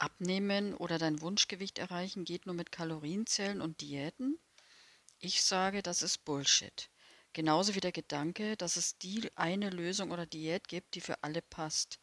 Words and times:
Abnehmen 0.00 0.74
oder 0.74 0.98
dein 0.98 1.20
Wunschgewicht 1.20 1.78
erreichen 1.78 2.24
geht 2.24 2.46
nur 2.46 2.54
mit 2.54 2.72
Kalorienzellen 2.72 3.60
und 3.60 3.80
Diäten? 3.80 4.38
Ich 5.18 5.42
sage, 5.42 5.82
das 5.82 6.02
ist 6.02 6.24
Bullshit. 6.24 6.90
Genauso 7.34 7.74
wie 7.74 7.80
der 7.80 7.92
Gedanke, 7.92 8.56
dass 8.56 8.76
es 8.76 8.98
die 8.98 9.30
eine 9.36 9.70
Lösung 9.70 10.10
oder 10.10 10.26
Diät 10.26 10.68
gibt, 10.68 10.94
die 10.94 11.00
für 11.00 11.22
alle 11.22 11.42
passt. 11.42 12.00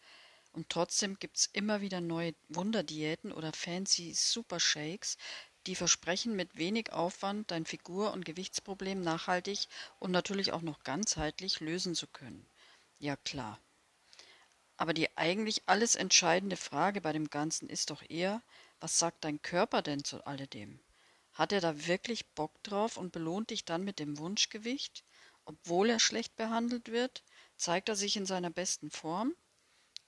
Und 0.53 0.69
trotzdem 0.69 1.19
gibt 1.19 1.37
es 1.37 1.47
immer 1.53 1.81
wieder 1.81 2.01
neue 2.01 2.35
Wunderdiäten 2.49 3.31
oder 3.31 3.51
fancy 3.53 4.13
Supershakes, 4.13 5.17
die 5.65 5.75
versprechen, 5.75 6.35
mit 6.35 6.55
wenig 6.57 6.93
Aufwand 6.93 7.51
dein 7.51 7.65
Figur- 7.65 8.13
und 8.13 8.25
Gewichtsproblem 8.25 9.01
nachhaltig 9.01 9.67
und 9.99 10.11
natürlich 10.11 10.53
auch 10.53 10.61
noch 10.61 10.83
ganzheitlich 10.83 11.59
lösen 11.59 11.95
zu 11.95 12.07
können. 12.07 12.47
Ja 12.99 13.15
klar. 13.15 13.59
Aber 14.77 14.93
die 14.93 15.17
eigentlich 15.17 15.63
alles 15.65 15.95
entscheidende 15.95 16.55
Frage 16.55 17.01
bei 17.01 17.11
dem 17.11 17.29
Ganzen 17.29 17.67
ist 17.67 17.89
doch 17.89 18.03
eher, 18.07 18.43
was 18.79 18.99
sagt 18.99 19.23
dein 19.23 19.41
Körper 19.41 19.81
denn 19.81 20.03
zu 20.03 20.23
alledem? 20.25 20.79
Hat 21.33 21.51
er 21.51 21.61
da 21.61 21.87
wirklich 21.87 22.27
Bock 22.35 22.63
drauf 22.63 22.97
und 22.97 23.11
belohnt 23.11 23.49
dich 23.49 23.65
dann 23.65 23.83
mit 23.83 23.99
dem 23.99 24.17
Wunschgewicht? 24.17 25.03
Obwohl 25.45 25.89
er 25.89 25.99
schlecht 25.99 26.35
behandelt 26.35 26.91
wird, 26.91 27.23
zeigt 27.55 27.89
er 27.89 27.95
sich 27.95 28.17
in 28.17 28.25
seiner 28.25 28.49
besten 28.49 28.91
Form? 28.91 29.35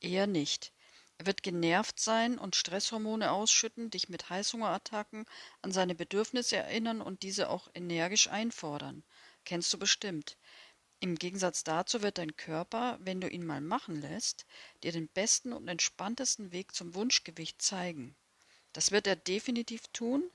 Eher 0.01 0.27
nicht. 0.27 0.71
Er 1.17 1.25
wird 1.25 1.43
genervt 1.43 1.99
sein 1.99 2.37
und 2.37 2.55
Stresshormone 2.55 3.31
ausschütten, 3.31 3.89
dich 3.89 4.07
mit 4.07 4.29
Heißhungerattacken 4.29 5.25
an 5.61 5.71
seine 5.71 5.93
Bedürfnisse 5.93 6.57
erinnern 6.57 7.01
und 7.01 7.23
diese 7.23 7.49
auch 7.49 7.69
energisch 7.73 8.29
einfordern. 8.29 9.03
Kennst 9.45 9.73
du 9.73 9.77
bestimmt. 9.77 10.37
Im 11.01 11.15
Gegensatz 11.15 11.63
dazu 11.63 12.01
wird 12.01 12.17
dein 12.17 12.35
Körper, 12.35 12.97
wenn 13.01 13.21
du 13.21 13.29
ihn 13.29 13.45
mal 13.45 13.61
machen 13.61 14.01
lässt, 14.01 14.45
dir 14.83 14.91
den 14.91 15.07
besten 15.07 15.53
und 15.53 15.67
entspanntesten 15.69 16.51
Weg 16.51 16.75
zum 16.75 16.93
Wunschgewicht 16.93 17.61
zeigen. 17.61 18.17
Das 18.73 18.91
wird 18.91 19.07
er 19.07 19.15
definitiv 19.15 19.87
tun. 19.93 20.29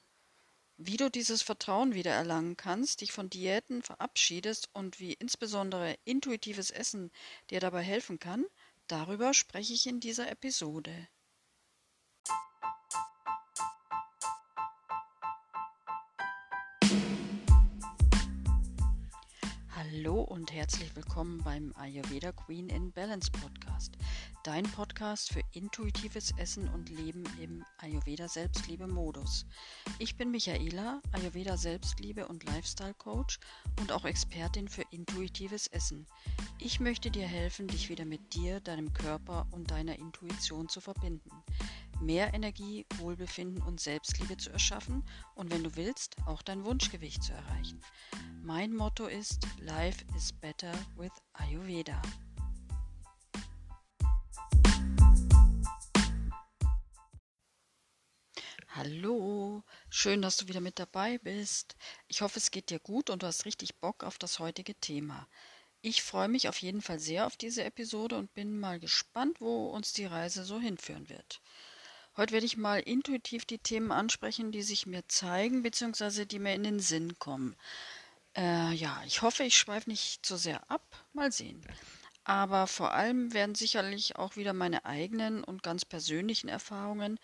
Wie 0.79 0.97
du 0.97 1.11
dieses 1.11 1.43
Vertrauen 1.43 1.95
wiedererlangen 1.95 2.57
kannst, 2.57 3.03
dich 3.03 3.13
von 3.13 3.29
Diäten 3.29 3.83
verabschiedest 3.83 4.71
und 4.73 5.01
wie 5.01 5.13
insbesondere 5.13 5.99
intuitives 6.05 6.71
Essen 6.71 7.13
dir 7.51 7.61
dabei 7.61 7.83
helfen 7.83 8.19
kann, 8.19 8.47
darüber 8.89 9.35
spreche 9.35 9.75
ich 9.75 9.87
in 9.87 10.01
dieser 10.01 10.31
Episode. 10.31 11.09
Hallo 19.95 20.23
und 20.23 20.53
herzlich 20.53 20.97
willkommen 20.97 21.41
beim 21.45 21.73
Ayurveda 21.77 22.33
Queen 22.33 22.69
in 22.69 22.91
Balance 22.91 23.31
Podcast, 23.31 23.93
dein 24.43 24.65
Podcast 24.65 25.33
für 25.33 25.43
intuitives 25.53 26.33
Essen 26.37 26.69
und 26.69 26.89
Leben 26.89 27.23
im 27.41 27.65
Ayurveda 27.79 28.27
Selbstliebe 28.27 28.89
Modus. 28.89 29.47
Ich 30.01 30.17
bin 30.17 30.33
Michaela, 30.33 31.01
Ayurveda 31.13 31.57
Selbstliebe 31.57 32.27
und 32.27 32.43
Lifestyle 32.45 32.95
Coach 32.95 33.39
und 33.79 33.93
auch 33.93 34.05
Expertin 34.05 34.67
für 34.67 34.83
intuitives 34.91 35.69
Essen. 35.69 36.07
Ich 36.59 36.81
möchte 36.81 37.13
dir 37.13 37.27
helfen, 37.29 37.69
dich 37.69 37.89
wieder 37.89 38.05
mit 38.05 38.35
dir, 38.35 38.59
deinem 38.59 38.93
Körper 38.95 39.47
und 39.53 39.71
deiner 39.71 39.97
Intuition 39.99 40.69
zu 40.69 40.81
verbinden 40.81 41.31
mehr 42.01 42.35
Energie, 42.35 42.87
Wohlbefinden 42.97 43.63
und 43.63 43.81
Selbstliebe 43.81 44.37
zu 44.37 44.51
erschaffen 44.51 45.05
und 45.35 45.51
wenn 45.51 45.65
du 45.65 45.77
willst, 45.77 46.17
auch 46.27 46.43
dein 46.43 46.65
Wunschgewicht 46.65 47.23
zu 47.23 47.33
erreichen. 47.33 47.81
Mein 48.43 48.75
Motto 48.75 49.07
ist 49.07 49.47
Life 49.61 50.05
is 50.17 50.33
better 50.33 50.73
with 50.97 51.13
Ayurveda. 51.33 52.01
Hallo, 58.77 59.63
schön, 59.89 60.21
dass 60.21 60.37
du 60.37 60.49
wieder 60.49 60.61
mit 60.61 60.81
dabei 60.81 61.19
bist. 61.19 61.77
Ich 62.09 62.23
hoffe, 62.23 62.41
es 62.41 62.51
geht 62.51 62.71
dir 62.71 62.81
gut 62.81 63.09
und 63.09 63.23
du 63.23 63.27
hast 63.29 63.45
richtig 63.45 63.77
Bock 63.77 64.03
auf 64.03 64.19
das 64.19 64.41
heutige 64.41 64.75
Thema. 64.75 65.29
Ich 65.81 66.03
freue 66.03 66.29
mich 66.29 66.49
auf 66.49 66.63
jeden 66.63 66.81
Fall 66.83 66.99
sehr 66.99 67.27
auf 67.27 67.37
diese 67.37 67.63
Episode 67.63 68.17
und 68.17 68.35
bin 68.35 68.59
mal 68.59 68.81
gespannt, 68.81 69.41
wo 69.41 69.67
uns 69.67 69.93
die 69.93 70.07
Reise 70.07 70.45
so 70.45 70.59
hinführen 70.59 71.09
wird. 71.09 71.41
Heute 72.17 72.33
werde 72.33 72.47
ich 72.47 72.57
mal 72.57 72.79
intuitiv 72.79 73.45
die 73.45 73.59
Themen 73.59 73.91
ansprechen, 73.91 74.53
die 74.53 74.63
sich 74.63 74.87
mir 74.87 75.07
zeigen, 75.09 75.63
beziehungsweise 75.63 76.27
die 76.27 76.39
mir 76.39 76.55
in 76.55 76.63
den 76.63 76.79
Sinn 76.79 77.19
kommen. 77.19 77.57
Äh, 78.37 78.73
ja, 78.73 79.03
ich 79.05 79.23
hoffe, 79.23 79.43
ich 79.43 79.57
schweife 79.57 79.91
nicht 79.91 80.25
zu 80.25 80.37
sehr 80.37 80.71
ab. 80.71 80.83
Mal 81.13 81.33
sehen. 81.33 81.67
Aber 82.23 82.67
vor 82.67 82.95
allem 82.95 83.33
werden 83.35 83.55
sicherlich 83.55 84.17
auch 84.17 84.37
wieder 84.37 84.53
meine 84.53 84.85
eigenen 84.85 85.43
und 85.43 85.63
ganz 85.63 85.85
persönlichen 85.85 86.49
Erfahrungen 86.49 87.19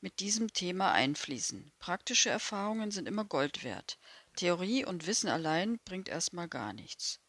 mit 0.00 0.20
diesem 0.20 0.52
Thema 0.52 0.92
einfließen. 0.92 1.72
Praktische 1.78 2.28
Erfahrungen 2.28 2.90
sind 2.90 3.08
immer 3.08 3.24
Gold 3.24 3.64
wert. 3.64 3.98
Theorie 4.36 4.84
und 4.84 5.06
Wissen 5.06 5.28
allein 5.28 5.78
bringt 5.84 6.08
erstmal 6.08 6.48
gar 6.48 6.72
nichts. 6.72 7.20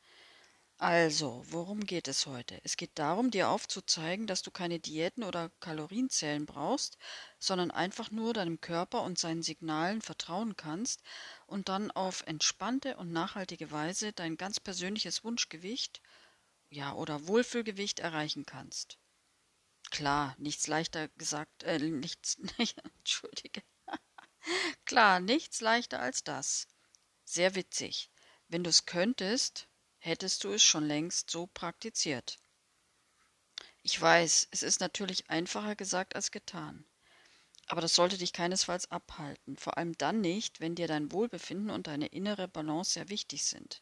Also, 0.77 1.43
worum 1.49 1.85
geht 1.85 2.07
es 2.09 2.25
heute? 2.25 2.59
Es 2.63 2.75
geht 2.75 2.99
darum, 2.99 3.31
dir 3.31 3.49
aufzuzeigen, 3.49 4.27
dass 4.27 4.41
du 4.41 4.51
keine 4.51 4.79
Diäten 4.79 5.23
oder 5.23 5.49
Kalorienzellen 5.61 6.45
brauchst, 6.45 6.97
sondern 7.39 7.71
einfach 7.71 8.11
nur 8.11 8.33
deinem 8.33 8.59
Körper 8.59 9.03
und 9.03 9.17
seinen 9.17 9.41
Signalen 9.41 10.01
vertrauen 10.01 10.57
kannst 10.57 11.01
und 11.45 11.69
dann 11.69 11.91
auf 11.91 12.23
entspannte 12.27 12.97
und 12.97 13.13
nachhaltige 13.13 13.71
Weise 13.71 14.11
dein 14.11 14.35
ganz 14.35 14.59
persönliches 14.59 15.23
Wunschgewicht, 15.23 16.01
ja, 16.69 16.93
oder 16.93 17.27
Wohlfühlgewicht 17.27 17.99
erreichen 17.99 18.45
kannst. 18.45 18.97
Klar, 19.91 20.35
nichts 20.39 20.67
leichter 20.67 21.07
gesagt, 21.17 21.63
äh, 21.63 21.79
nichts, 21.79 22.37
nicht, 22.57 22.77
entschuldige. 22.97 23.61
Klar, 24.85 25.21
nichts 25.21 25.61
leichter 25.61 25.99
als 26.01 26.23
das. 26.23 26.67
Sehr 27.23 27.55
witzig. 27.55 28.11
Wenn 28.49 28.63
du 28.63 28.69
es 28.69 28.85
könntest, 28.85 29.67
hättest 30.05 30.43
du 30.43 30.51
es 30.51 30.63
schon 30.63 30.85
längst 30.85 31.29
so 31.29 31.47
praktiziert. 31.47 32.37
Ich 33.81 33.99
weiß, 33.99 34.47
es 34.51 34.63
ist 34.63 34.79
natürlich 34.79 35.29
einfacher 35.29 35.75
gesagt 35.75 36.15
als 36.15 36.31
getan. 36.31 36.85
Aber 37.67 37.81
das 37.81 37.95
sollte 37.95 38.17
dich 38.17 38.31
keinesfalls 38.31 38.91
abhalten, 38.91 39.57
vor 39.57 39.77
allem 39.77 39.97
dann 39.97 40.21
nicht, 40.21 40.59
wenn 40.59 40.75
dir 40.75 40.87
dein 40.87 41.11
Wohlbefinden 41.11 41.71
und 41.71 41.87
deine 41.87 42.07
innere 42.07 42.47
Balance 42.47 42.91
sehr 42.91 43.09
wichtig 43.09 43.45
sind. 43.45 43.81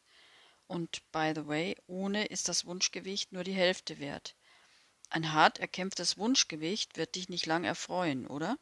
Und 0.68 1.02
by 1.12 1.34
the 1.36 1.48
way, 1.48 1.76
ohne 1.88 2.26
ist 2.26 2.48
das 2.48 2.66
Wunschgewicht 2.66 3.34
nur 3.34 3.44
die 3.44 3.54
Hälfte 3.54 4.00
wert. 4.00 4.36
Ein 5.10 5.34
hart 5.34 5.60
erkämpftes 5.60 6.18
Wunschgewicht 6.18 6.96
wird 6.96 7.16
dich 7.16 7.28
nicht 7.28 7.46
lang 7.46 7.66
erfreuen, 7.66 8.26
oder? 8.28 8.58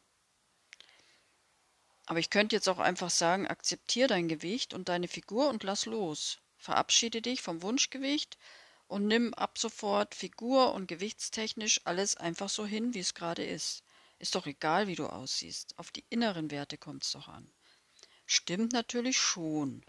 Aber 2.06 2.18
ich 2.18 2.30
könnte 2.30 2.56
jetzt 2.56 2.68
auch 2.68 2.80
einfach 2.80 3.10
sagen, 3.10 3.46
akzeptier 3.46 4.08
dein 4.08 4.26
Gewicht 4.26 4.74
und 4.74 4.88
deine 4.88 5.06
Figur 5.06 5.48
und 5.48 5.62
lass 5.62 5.86
los. 5.86 6.38
Verabschiede 6.62 7.20
dich 7.20 7.42
vom 7.42 7.60
Wunschgewicht 7.60 8.38
und 8.86 9.08
nimm 9.08 9.34
ab 9.34 9.58
sofort 9.58 10.14
figur- 10.14 10.74
und 10.74 10.86
gewichtstechnisch 10.86 11.80
alles 11.82 12.16
einfach 12.16 12.48
so 12.48 12.64
hin, 12.64 12.94
wie 12.94 13.00
es 13.00 13.14
gerade 13.14 13.44
ist. 13.44 13.82
Ist 14.20 14.36
doch 14.36 14.46
egal, 14.46 14.86
wie 14.86 14.94
du 14.94 15.06
aussiehst. 15.06 15.76
Auf 15.76 15.90
die 15.90 16.04
inneren 16.08 16.52
Werte 16.52 16.78
kommt's 16.78 17.10
doch 17.10 17.26
an. 17.26 17.50
Stimmt 18.26 18.72
natürlich 18.72 19.18
schon. 19.18 19.82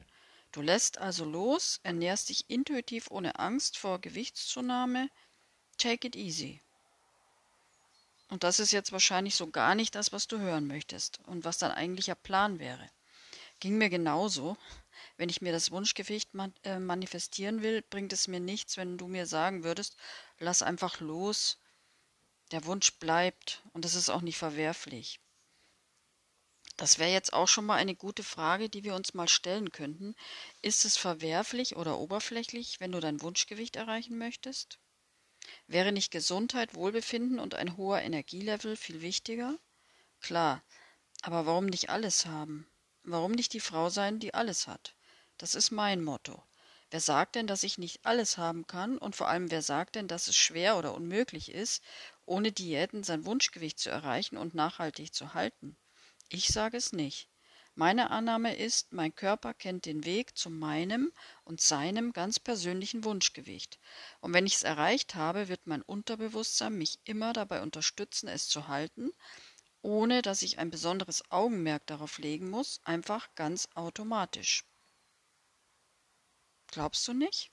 Du 0.51 0.63
lässt 0.63 0.97
also 0.97 1.25
los, 1.25 1.79
ernährst 1.83 2.29
dich 2.29 2.49
intuitiv 2.49 3.11
ohne 3.11 3.37
Angst 3.37 3.77
vor 3.77 4.01
Gewichtszunahme. 4.01 5.11
Take 5.77 6.07
it 6.07 6.15
easy. 6.15 6.59
Und 8.29 8.43
das 8.43 8.59
ist 8.59 8.71
jetzt 8.71 8.91
wahrscheinlich 8.91 9.35
so 9.35 9.45
gar 9.45 9.75
nicht 9.75 9.93
das, 9.93 10.11
was 10.11 10.27
du 10.27 10.39
hören 10.39 10.65
möchtest 10.65 11.19
und 11.27 11.45
was 11.45 11.59
dein 11.59 11.71
eigentlicher 11.71 12.15
Plan 12.15 12.57
wäre. 12.57 12.89
Ging 13.59 13.77
mir 13.77 13.91
genauso. 13.91 14.57
Wenn 15.17 15.29
ich 15.29 15.41
mir 15.41 15.51
das 15.51 15.71
Wunschgewicht 15.71 16.33
man, 16.33 16.53
äh, 16.63 16.79
manifestieren 16.79 17.61
will, 17.61 17.81
bringt 17.81 18.13
es 18.13 18.27
mir 18.27 18.39
nichts, 18.39 18.77
wenn 18.77 18.97
du 18.97 19.07
mir 19.07 19.25
sagen 19.25 19.63
würdest, 19.63 19.95
lass 20.39 20.63
einfach 20.63 20.99
los. 20.99 21.59
Der 22.51 22.65
Wunsch 22.65 22.93
bleibt 22.93 23.61
und 23.73 23.85
das 23.85 23.95
ist 23.95 24.09
auch 24.09 24.21
nicht 24.21 24.37
verwerflich. 24.37 25.19
Das 26.77 26.97
wäre 26.97 27.11
jetzt 27.11 27.33
auch 27.33 27.47
schon 27.47 27.65
mal 27.65 27.75
eine 27.75 27.95
gute 27.95 28.23
Frage, 28.23 28.67
die 28.69 28.83
wir 28.83 28.95
uns 28.95 29.13
mal 29.13 29.27
stellen 29.27 29.71
könnten. 29.71 30.15
Ist 30.63 30.85
es 30.85 30.97
verwerflich 30.97 31.75
oder 31.75 31.99
oberflächlich, 31.99 32.79
wenn 32.79 32.91
du 32.91 32.99
dein 32.99 33.21
Wunschgewicht 33.21 33.75
erreichen 33.75 34.17
möchtest? 34.17 34.79
Wäre 35.67 35.91
nicht 35.91 36.11
Gesundheit, 36.11 36.73
Wohlbefinden 36.73 37.39
und 37.39 37.53
ein 37.53 37.77
hoher 37.77 38.01
Energielevel 38.01 38.75
viel 38.75 39.01
wichtiger? 39.01 39.59
Klar, 40.19 40.63
aber 41.21 41.45
warum 41.45 41.67
nicht 41.67 41.89
alles 41.89 42.25
haben? 42.25 42.67
Warum 43.03 43.33
nicht 43.33 43.53
die 43.53 43.59
Frau 43.59 43.89
sein, 43.89 44.19
die 44.19 44.33
alles 44.33 44.67
hat? 44.67 44.95
Das 45.43 45.55
ist 45.55 45.71
mein 45.71 46.01
Motto. 46.01 46.41
Wer 46.89 47.01
sagt 47.01 47.35
denn, 47.35 47.47
dass 47.47 47.63
ich 47.63 47.77
nicht 47.77 48.05
alles 48.05 48.37
haben 48.37 48.65
kann? 48.65 48.97
Und 48.97 49.17
vor 49.17 49.27
allem, 49.27 49.51
wer 49.51 49.61
sagt 49.61 49.95
denn, 49.95 50.07
dass 50.07 50.29
es 50.29 50.37
schwer 50.37 50.77
oder 50.77 50.93
unmöglich 50.93 51.51
ist, 51.51 51.83
ohne 52.25 52.53
Diäten 52.53 53.03
sein 53.03 53.25
Wunschgewicht 53.25 53.77
zu 53.77 53.89
erreichen 53.89 54.37
und 54.37 54.53
nachhaltig 54.53 55.13
zu 55.13 55.33
halten? 55.33 55.75
Ich 56.29 56.47
sage 56.47 56.77
es 56.77 56.93
nicht. 56.93 57.27
Meine 57.75 58.09
Annahme 58.09 58.55
ist, 58.55 58.93
mein 58.93 59.13
Körper 59.13 59.53
kennt 59.53 59.85
den 59.85 60.05
Weg 60.05 60.37
zu 60.37 60.49
meinem 60.49 61.11
und 61.43 61.59
seinem 61.59 62.13
ganz 62.13 62.39
persönlichen 62.39 63.03
Wunschgewicht. 63.03 63.79
Und 64.21 64.33
wenn 64.33 64.45
ich 64.45 64.55
es 64.55 64.63
erreicht 64.63 65.15
habe, 65.15 65.49
wird 65.49 65.67
mein 65.67 65.81
Unterbewusstsein 65.81 66.77
mich 66.77 66.99
immer 67.03 67.33
dabei 67.33 67.61
unterstützen, 67.61 68.29
es 68.29 68.47
zu 68.47 68.69
halten 68.69 69.11
ohne 69.81 70.21
dass 70.21 70.41
ich 70.41 70.59
ein 70.59 70.69
besonderes 70.69 71.29
Augenmerk 71.29 71.85
darauf 71.87 72.17
legen 72.17 72.49
muss, 72.49 72.79
einfach 72.85 73.35
ganz 73.35 73.67
automatisch. 73.75 74.63
Glaubst 76.73 77.07
du 77.07 77.13
nicht? 77.13 77.51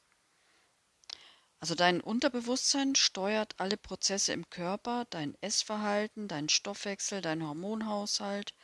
Also 1.59 1.75
dein 1.75 2.01
Unterbewusstsein 2.01 2.95
steuert 2.95 3.53
alle 3.59 3.77
Prozesse 3.77 4.33
im 4.33 4.49
Körper, 4.49 5.07
dein 5.11 5.37
Essverhalten, 5.43 6.27
dein 6.27 6.49
Stoffwechsel, 6.49 7.21
dein 7.21 7.47
Hormonhaushalt. 7.47 8.55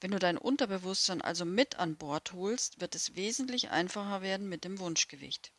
Wenn 0.00 0.10
du 0.10 0.18
dein 0.18 0.36
Unterbewusstsein 0.36 1.22
also 1.22 1.44
mit 1.44 1.76
an 1.76 1.96
Bord 1.96 2.32
holst, 2.32 2.80
wird 2.80 2.96
es 2.96 3.14
wesentlich 3.14 3.70
einfacher 3.70 4.20
werden 4.20 4.48
mit 4.48 4.64
dem 4.64 4.80
Wunschgewicht. 4.80 5.52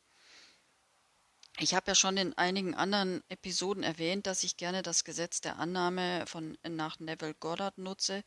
Ich 1.57 1.73
habe 1.73 1.91
ja 1.91 1.95
schon 1.95 2.17
in 2.17 2.37
einigen 2.37 2.75
anderen 2.75 3.23
Episoden 3.29 3.83
erwähnt, 3.83 4.27
dass 4.27 4.43
ich 4.43 4.57
gerne 4.57 4.81
das 4.81 5.05
Gesetz 5.05 5.39
der 5.39 5.59
Annahme 5.59 6.25
von 6.27 6.57
nach 6.67 6.99
Neville 6.99 7.35
Goddard 7.35 7.77
nutze, 7.77 8.25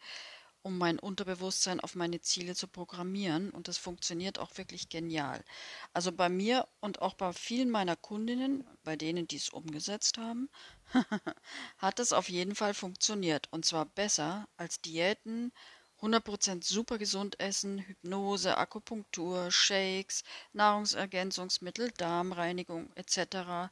um 0.65 0.79
mein 0.79 0.99
Unterbewusstsein 0.99 1.79
auf 1.79 1.95
meine 1.95 2.23
Ziele 2.23 2.55
zu 2.55 2.67
programmieren. 2.67 3.51
Und 3.51 3.69
das 3.69 3.77
funktioniert 3.77 4.39
auch 4.39 4.57
wirklich 4.57 4.89
genial. 4.89 5.45
Also 5.93 6.11
bei 6.11 6.31
mir 6.31 6.67
und 6.81 7.03
auch 7.03 7.13
bei 7.15 7.33
vielen 7.35 7.71
meiner 7.71 7.97
Kundinnen, 7.97 8.67
bei 8.83 8.97
denen 8.97 9.29
die 9.29 9.37
es 9.37 9.51
umgesetzt 9.51 10.17
haben, 10.17 10.49
hat 11.79 12.01
es 12.01 12.15
auf 12.15 12.31
jeden 12.31 12.55
Fall 12.55 12.73
funktioniert. 12.73 13.47
Und 13.53 13.67
zwar 13.67 13.85
besser 13.85 14.49
als 14.57 14.81
Diäten, 14.81 15.53
100% 16.01 16.65
super 16.65 16.97
gesund 16.97 17.39
essen, 17.41 17.81
Hypnose, 17.81 18.57
Akupunktur, 18.57 19.51
Shakes, 19.51 20.25
Nahrungsergänzungsmittel, 20.55 21.91
Darmreinigung 21.93 22.91
etc. 22.95 23.71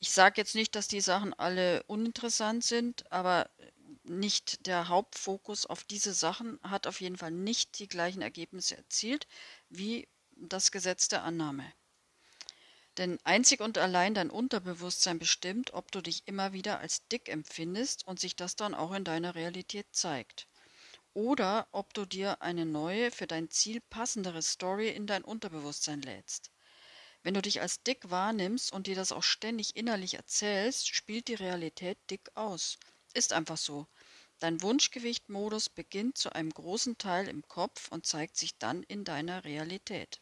Ich 0.00 0.10
sage 0.10 0.40
jetzt 0.40 0.54
nicht, 0.54 0.74
dass 0.76 0.86
die 0.86 1.00
Sachen 1.00 1.32
alle 1.32 1.82
uninteressant 1.84 2.62
sind, 2.62 3.10
aber 3.10 3.48
nicht 4.08 4.66
der 4.66 4.88
Hauptfokus 4.88 5.66
auf 5.66 5.84
diese 5.84 6.12
Sachen 6.12 6.58
hat 6.62 6.86
auf 6.86 7.00
jeden 7.00 7.16
Fall 7.16 7.30
nicht 7.30 7.78
die 7.78 7.88
gleichen 7.88 8.22
Ergebnisse 8.22 8.76
erzielt 8.76 9.26
wie 9.68 10.08
das 10.30 10.70
Gesetz 10.70 11.08
der 11.08 11.24
Annahme. 11.24 11.72
Denn 12.98 13.18
einzig 13.22 13.60
und 13.60 13.78
allein 13.78 14.14
dein 14.14 14.30
Unterbewusstsein 14.30 15.20
bestimmt, 15.20 15.72
ob 15.72 15.92
du 15.92 16.00
dich 16.00 16.26
immer 16.26 16.52
wieder 16.52 16.80
als 16.80 17.06
dick 17.06 17.28
empfindest 17.28 18.06
und 18.06 18.18
sich 18.18 18.34
das 18.34 18.56
dann 18.56 18.74
auch 18.74 18.92
in 18.92 19.04
deiner 19.04 19.36
Realität 19.36 19.86
zeigt. 19.92 20.48
Oder 21.14 21.68
ob 21.70 21.94
du 21.94 22.06
dir 22.06 22.42
eine 22.42 22.66
neue, 22.66 23.10
für 23.10 23.26
dein 23.26 23.50
Ziel 23.50 23.80
passendere 23.80 24.42
Story 24.42 24.88
in 24.88 25.06
dein 25.06 25.22
Unterbewusstsein 25.22 26.02
lädst. 26.02 26.50
Wenn 27.22 27.34
du 27.34 27.42
dich 27.42 27.60
als 27.60 27.82
dick 27.82 28.10
wahrnimmst 28.10 28.72
und 28.72 28.86
dir 28.86 28.96
das 28.96 29.12
auch 29.12 29.22
ständig 29.22 29.76
innerlich 29.76 30.14
erzählst, 30.14 30.88
spielt 30.88 31.28
die 31.28 31.34
Realität 31.34 31.98
dick 32.10 32.30
aus. 32.34 32.78
Ist 33.14 33.32
einfach 33.32 33.56
so. 33.56 33.86
Dein 34.38 34.62
Wunschgewichtmodus 34.62 35.68
beginnt 35.68 36.16
zu 36.16 36.32
einem 36.32 36.50
großen 36.50 36.96
Teil 36.98 37.28
im 37.28 37.46
Kopf 37.48 37.88
und 37.90 38.06
zeigt 38.06 38.36
sich 38.36 38.56
dann 38.56 38.84
in 38.84 39.04
deiner 39.04 39.44
Realität. 39.44 40.20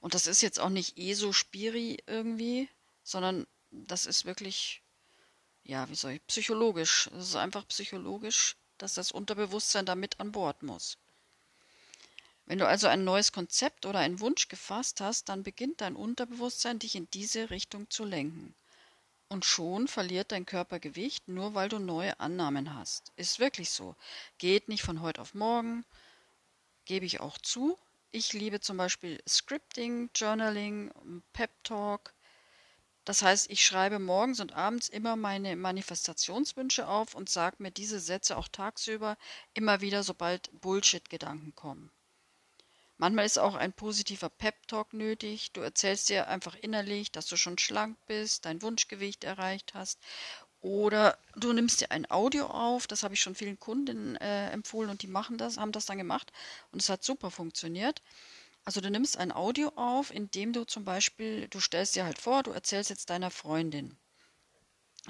Und 0.00 0.14
das 0.14 0.26
ist 0.26 0.40
jetzt 0.40 0.58
auch 0.58 0.70
nicht 0.70 0.96
eh 0.96 1.14
so 1.14 1.32
spiri 1.32 1.98
irgendwie, 2.06 2.68
sondern 3.02 3.46
das 3.70 4.06
ist 4.06 4.24
wirklich, 4.24 4.82
ja, 5.64 5.88
wie 5.90 5.94
soll 5.94 6.12
ich, 6.12 6.26
psychologisch. 6.26 7.08
Es 7.08 7.28
ist 7.28 7.36
einfach 7.36 7.66
psychologisch, 7.68 8.56
dass 8.78 8.94
das 8.94 9.12
Unterbewusstsein 9.12 9.86
da 9.86 9.94
mit 9.94 10.18
an 10.20 10.32
Bord 10.32 10.62
muss. 10.62 10.98
Wenn 12.46 12.58
du 12.58 12.66
also 12.66 12.88
ein 12.88 13.04
neues 13.04 13.32
Konzept 13.32 13.86
oder 13.86 14.00
einen 14.00 14.20
Wunsch 14.20 14.48
gefasst 14.48 15.00
hast, 15.00 15.28
dann 15.28 15.42
beginnt 15.42 15.80
dein 15.80 15.96
Unterbewusstsein 15.96 16.78
dich 16.78 16.96
in 16.96 17.08
diese 17.10 17.50
Richtung 17.50 17.88
zu 17.90 18.04
lenken. 18.04 18.54
Und 19.32 19.46
schon 19.46 19.88
verliert 19.88 20.30
dein 20.30 20.44
Körper 20.44 20.78
Gewicht, 20.78 21.26
nur 21.26 21.54
weil 21.54 21.70
du 21.70 21.78
neue 21.78 22.20
Annahmen 22.20 22.74
hast. 22.74 23.12
Ist 23.16 23.38
wirklich 23.38 23.70
so. 23.70 23.96
Geht 24.36 24.68
nicht 24.68 24.82
von 24.82 25.00
heute 25.00 25.22
auf 25.22 25.32
morgen, 25.32 25.86
gebe 26.84 27.06
ich 27.06 27.20
auch 27.20 27.38
zu. 27.38 27.78
Ich 28.10 28.34
liebe 28.34 28.60
zum 28.60 28.76
Beispiel 28.76 29.22
Scripting, 29.26 30.10
Journaling, 30.14 30.92
Pep 31.32 31.50
Talk. 31.64 32.12
Das 33.06 33.22
heißt, 33.22 33.48
ich 33.50 33.64
schreibe 33.64 33.98
morgens 33.98 34.38
und 34.38 34.52
abends 34.52 34.90
immer 34.90 35.16
meine 35.16 35.56
Manifestationswünsche 35.56 36.86
auf 36.86 37.14
und 37.14 37.30
sage 37.30 37.56
mir 37.60 37.70
diese 37.70 38.00
Sätze 38.00 38.36
auch 38.36 38.48
tagsüber 38.48 39.16
immer 39.54 39.80
wieder, 39.80 40.02
sobald 40.02 40.50
Bullshit-Gedanken 40.60 41.54
kommen. 41.54 41.90
Manchmal 42.98 43.26
ist 43.26 43.38
auch 43.38 43.54
ein 43.54 43.72
positiver 43.72 44.28
Pep-Talk 44.28 44.92
nötig. 44.92 45.52
Du 45.52 45.60
erzählst 45.60 46.08
dir 46.08 46.28
einfach 46.28 46.54
innerlich, 46.54 47.10
dass 47.10 47.26
du 47.26 47.36
schon 47.36 47.58
schlank 47.58 47.96
bist, 48.06 48.44
dein 48.44 48.62
Wunschgewicht 48.62 49.24
erreicht 49.24 49.74
hast. 49.74 49.98
Oder 50.62 51.18
du 51.34 51.52
nimmst 51.52 51.80
dir 51.80 51.90
ein 51.90 52.08
Audio 52.08 52.46
auf, 52.46 52.86
das 52.86 53.02
habe 53.02 53.14
ich 53.14 53.20
schon 53.20 53.34
vielen 53.34 53.58
Kunden 53.58 54.14
äh, 54.16 54.50
empfohlen 54.50 54.90
und 54.90 55.02
die 55.02 55.08
machen 55.08 55.36
das, 55.36 55.58
haben 55.58 55.72
das 55.72 55.86
dann 55.86 55.98
gemacht 55.98 56.32
und 56.70 56.80
es 56.80 56.88
hat 56.88 57.02
super 57.02 57.32
funktioniert. 57.32 58.00
Also 58.64 58.80
du 58.80 58.88
nimmst 58.88 59.16
ein 59.16 59.32
Audio 59.32 59.72
auf, 59.74 60.12
indem 60.14 60.52
du 60.52 60.64
zum 60.64 60.84
Beispiel, 60.84 61.48
du 61.48 61.58
stellst 61.58 61.96
dir 61.96 62.04
halt 62.04 62.20
vor, 62.20 62.44
du 62.44 62.52
erzählst 62.52 62.90
jetzt 62.90 63.10
deiner 63.10 63.32
Freundin, 63.32 63.96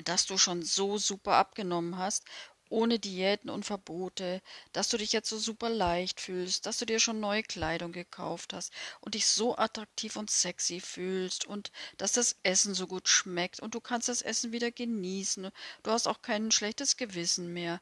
dass 0.04 0.24
du 0.24 0.38
schon 0.38 0.62
so 0.62 0.96
super 0.96 1.34
abgenommen 1.34 1.98
hast 1.98 2.24
ohne 2.72 2.98
Diäten 2.98 3.50
und 3.50 3.64
Verbote, 3.64 4.40
dass 4.72 4.88
du 4.88 4.96
dich 4.96 5.12
jetzt 5.12 5.28
so 5.28 5.38
super 5.38 5.68
leicht 5.68 6.20
fühlst, 6.20 6.66
dass 6.66 6.78
du 6.78 6.86
dir 6.86 6.98
schon 6.98 7.20
neue 7.20 7.42
Kleidung 7.42 7.92
gekauft 7.92 8.54
hast 8.54 8.72
und 9.00 9.14
dich 9.14 9.26
so 9.26 9.56
attraktiv 9.56 10.16
und 10.16 10.30
sexy 10.30 10.80
fühlst 10.80 11.44
und 11.44 11.70
dass 11.98 12.12
das 12.12 12.36
Essen 12.42 12.74
so 12.74 12.86
gut 12.86 13.08
schmeckt 13.08 13.60
und 13.60 13.74
du 13.74 13.80
kannst 13.80 14.08
das 14.08 14.22
Essen 14.22 14.52
wieder 14.52 14.70
genießen, 14.70 15.50
du 15.82 15.90
hast 15.90 16.08
auch 16.08 16.22
kein 16.22 16.50
schlechtes 16.50 16.96
Gewissen 16.96 17.52
mehr 17.52 17.80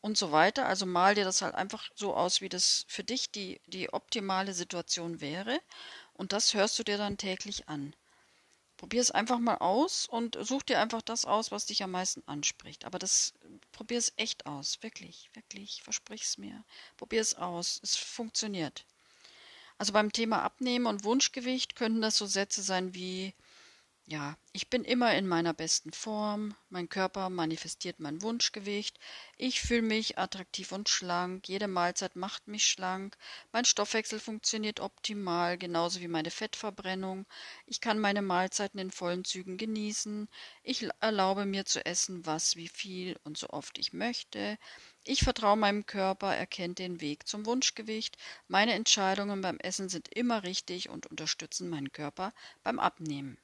und 0.00 0.18
so 0.18 0.30
weiter. 0.30 0.66
Also 0.66 0.86
mal 0.86 1.14
dir 1.14 1.24
das 1.24 1.42
halt 1.42 1.54
einfach 1.54 1.90
so 1.94 2.14
aus, 2.14 2.40
wie 2.40 2.48
das 2.48 2.84
für 2.88 3.04
dich 3.04 3.30
die, 3.30 3.60
die 3.66 3.92
optimale 3.92 4.52
Situation 4.52 5.20
wäre 5.20 5.58
und 6.14 6.32
das 6.32 6.54
hörst 6.54 6.78
du 6.78 6.84
dir 6.84 6.98
dann 6.98 7.16
täglich 7.16 7.68
an. 7.68 7.94
Probier 8.78 9.02
es 9.02 9.10
einfach 9.10 9.40
mal 9.40 9.56
aus 9.56 10.06
und 10.06 10.38
such 10.40 10.62
dir 10.62 10.80
einfach 10.80 11.02
das 11.02 11.24
aus, 11.24 11.50
was 11.50 11.66
dich 11.66 11.82
am 11.82 11.90
meisten 11.90 12.22
anspricht. 12.26 12.84
Aber 12.84 13.00
das 13.00 13.34
probier 13.72 13.98
es 13.98 14.12
echt 14.16 14.46
aus, 14.46 14.78
wirklich, 14.82 15.28
wirklich, 15.34 15.82
versprich 15.82 16.22
es 16.22 16.38
mir. 16.38 16.64
Probier 16.96 17.20
es 17.20 17.34
aus, 17.34 17.80
es 17.82 17.96
funktioniert. 17.96 18.86
Also 19.78 19.92
beim 19.92 20.12
Thema 20.12 20.42
Abnehmen 20.42 20.86
und 20.86 21.02
Wunschgewicht 21.02 21.74
könnten 21.74 22.00
das 22.00 22.16
so 22.16 22.26
Sätze 22.26 22.62
sein 22.62 22.94
wie 22.94 23.34
ja, 24.10 24.38
ich 24.52 24.70
bin 24.70 24.84
immer 24.84 25.14
in 25.16 25.28
meiner 25.28 25.52
besten 25.52 25.92
Form, 25.92 26.54
mein 26.70 26.88
Körper 26.88 27.28
manifestiert 27.28 28.00
mein 28.00 28.22
Wunschgewicht, 28.22 28.98
ich 29.36 29.60
fühle 29.60 29.82
mich 29.82 30.16
attraktiv 30.16 30.72
und 30.72 30.88
schlank, 30.88 31.46
jede 31.46 31.68
Mahlzeit 31.68 32.16
macht 32.16 32.48
mich 32.48 32.64
schlank, 32.64 33.18
mein 33.52 33.66
Stoffwechsel 33.66 34.18
funktioniert 34.18 34.80
optimal, 34.80 35.58
genauso 35.58 36.00
wie 36.00 36.08
meine 36.08 36.30
Fettverbrennung, 36.30 37.26
ich 37.66 37.82
kann 37.82 37.98
meine 37.98 38.22
Mahlzeiten 38.22 38.80
in 38.80 38.90
vollen 38.90 39.26
Zügen 39.26 39.58
genießen, 39.58 40.26
ich 40.62 40.88
erlaube 41.00 41.44
mir 41.44 41.66
zu 41.66 41.84
essen, 41.84 42.24
was, 42.24 42.56
wie 42.56 42.68
viel 42.68 43.18
und 43.24 43.36
so 43.36 43.50
oft 43.50 43.76
ich 43.76 43.92
möchte, 43.92 44.56
ich 45.04 45.20
vertraue 45.22 45.58
meinem 45.58 45.84
Körper, 45.84 46.34
er 46.34 46.46
kennt 46.46 46.78
den 46.78 47.02
Weg 47.02 47.28
zum 47.28 47.44
Wunschgewicht, 47.44 48.16
meine 48.46 48.72
Entscheidungen 48.72 49.42
beim 49.42 49.58
Essen 49.58 49.90
sind 49.90 50.08
immer 50.16 50.44
richtig 50.44 50.88
und 50.88 51.06
unterstützen 51.08 51.68
meinen 51.68 51.92
Körper 51.92 52.32
beim 52.62 52.78
Abnehmen. 52.78 53.36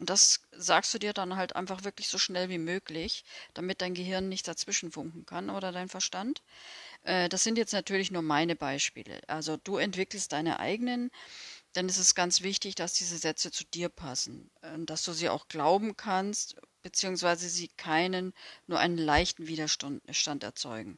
Und 0.00 0.08
das 0.08 0.40
sagst 0.52 0.94
du 0.94 0.98
dir 0.98 1.12
dann 1.12 1.36
halt 1.36 1.54
einfach 1.54 1.84
wirklich 1.84 2.08
so 2.08 2.16
schnell 2.16 2.48
wie 2.48 2.56
möglich, 2.58 3.22
damit 3.52 3.82
dein 3.82 3.92
Gehirn 3.92 4.30
nicht 4.30 4.48
dazwischen 4.48 4.90
funken 4.90 5.26
kann 5.26 5.50
oder 5.50 5.72
dein 5.72 5.90
Verstand. 5.90 6.42
Äh, 7.02 7.28
das 7.28 7.44
sind 7.44 7.58
jetzt 7.58 7.74
natürlich 7.74 8.10
nur 8.10 8.22
meine 8.22 8.56
Beispiele. 8.56 9.20
Also 9.28 9.58
du 9.58 9.76
entwickelst 9.76 10.32
deine 10.32 10.58
eigenen, 10.58 11.10
dann 11.74 11.88
ist 11.88 11.98
es 11.98 12.14
ganz 12.14 12.40
wichtig, 12.40 12.76
dass 12.76 12.94
diese 12.94 13.18
Sätze 13.18 13.50
zu 13.52 13.64
dir 13.64 13.90
passen, 13.90 14.50
äh, 14.62 14.78
dass 14.86 15.02
du 15.02 15.12
sie 15.12 15.28
auch 15.28 15.48
glauben 15.48 15.96
kannst, 15.98 16.56
beziehungsweise 16.82 17.50
sie 17.50 17.68
keinen, 17.68 18.32
nur 18.66 18.78
einen 18.78 18.98
leichten 18.98 19.48
Widerstand 19.48 20.42
erzeugen. 20.42 20.96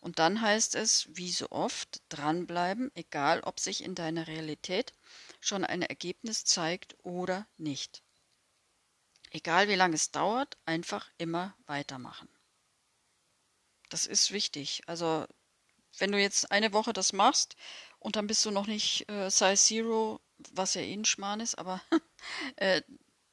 Und 0.00 0.18
dann 0.18 0.40
heißt 0.40 0.74
es, 0.74 1.08
wie 1.12 1.30
so 1.30 1.50
oft, 1.50 2.02
dranbleiben, 2.08 2.90
egal 2.96 3.42
ob 3.42 3.60
sich 3.60 3.84
in 3.84 3.94
deiner 3.94 4.26
Realität 4.26 4.92
schon 5.40 5.64
ein 5.64 5.82
Ergebnis 5.82 6.44
zeigt 6.44 6.96
oder 7.04 7.46
nicht. 7.56 8.02
Egal 9.30 9.68
wie 9.68 9.76
lange 9.76 9.94
es 9.94 10.10
dauert, 10.10 10.58
einfach 10.66 11.08
immer 11.18 11.56
weitermachen. 11.66 12.28
Das 13.88 14.06
ist 14.06 14.32
wichtig. 14.32 14.82
Also 14.86 15.26
wenn 15.98 16.12
du 16.12 16.20
jetzt 16.20 16.50
eine 16.50 16.72
Woche 16.72 16.92
das 16.92 17.12
machst 17.12 17.56
und 17.98 18.16
dann 18.16 18.26
bist 18.26 18.44
du 18.44 18.50
noch 18.50 18.66
nicht 18.66 19.08
äh, 19.08 19.30
Size 19.30 19.56
Zero, 19.56 20.20
was 20.52 20.74
ja 20.74 20.82
eh 20.82 20.92
ein 20.92 21.04
Schmarrn 21.04 21.40
ist, 21.40 21.56
aber 21.56 21.80
äh, 22.56 22.82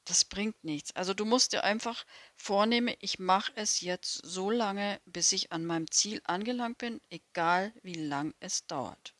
das 0.04 0.24
bringt 0.24 0.64
nichts. 0.64 0.94
Also 0.96 1.14
du 1.14 1.24
musst 1.24 1.52
dir 1.52 1.64
einfach 1.64 2.06
vornehmen, 2.36 2.94
ich 3.00 3.18
mache 3.18 3.52
es 3.56 3.80
jetzt 3.80 4.20
so 4.24 4.50
lange, 4.50 5.00
bis 5.04 5.32
ich 5.32 5.52
an 5.52 5.66
meinem 5.66 5.90
Ziel 5.90 6.22
angelangt 6.24 6.78
bin, 6.78 7.00
egal 7.10 7.74
wie 7.82 7.94
lang 7.94 8.34
es 8.40 8.66
dauert. 8.66 9.14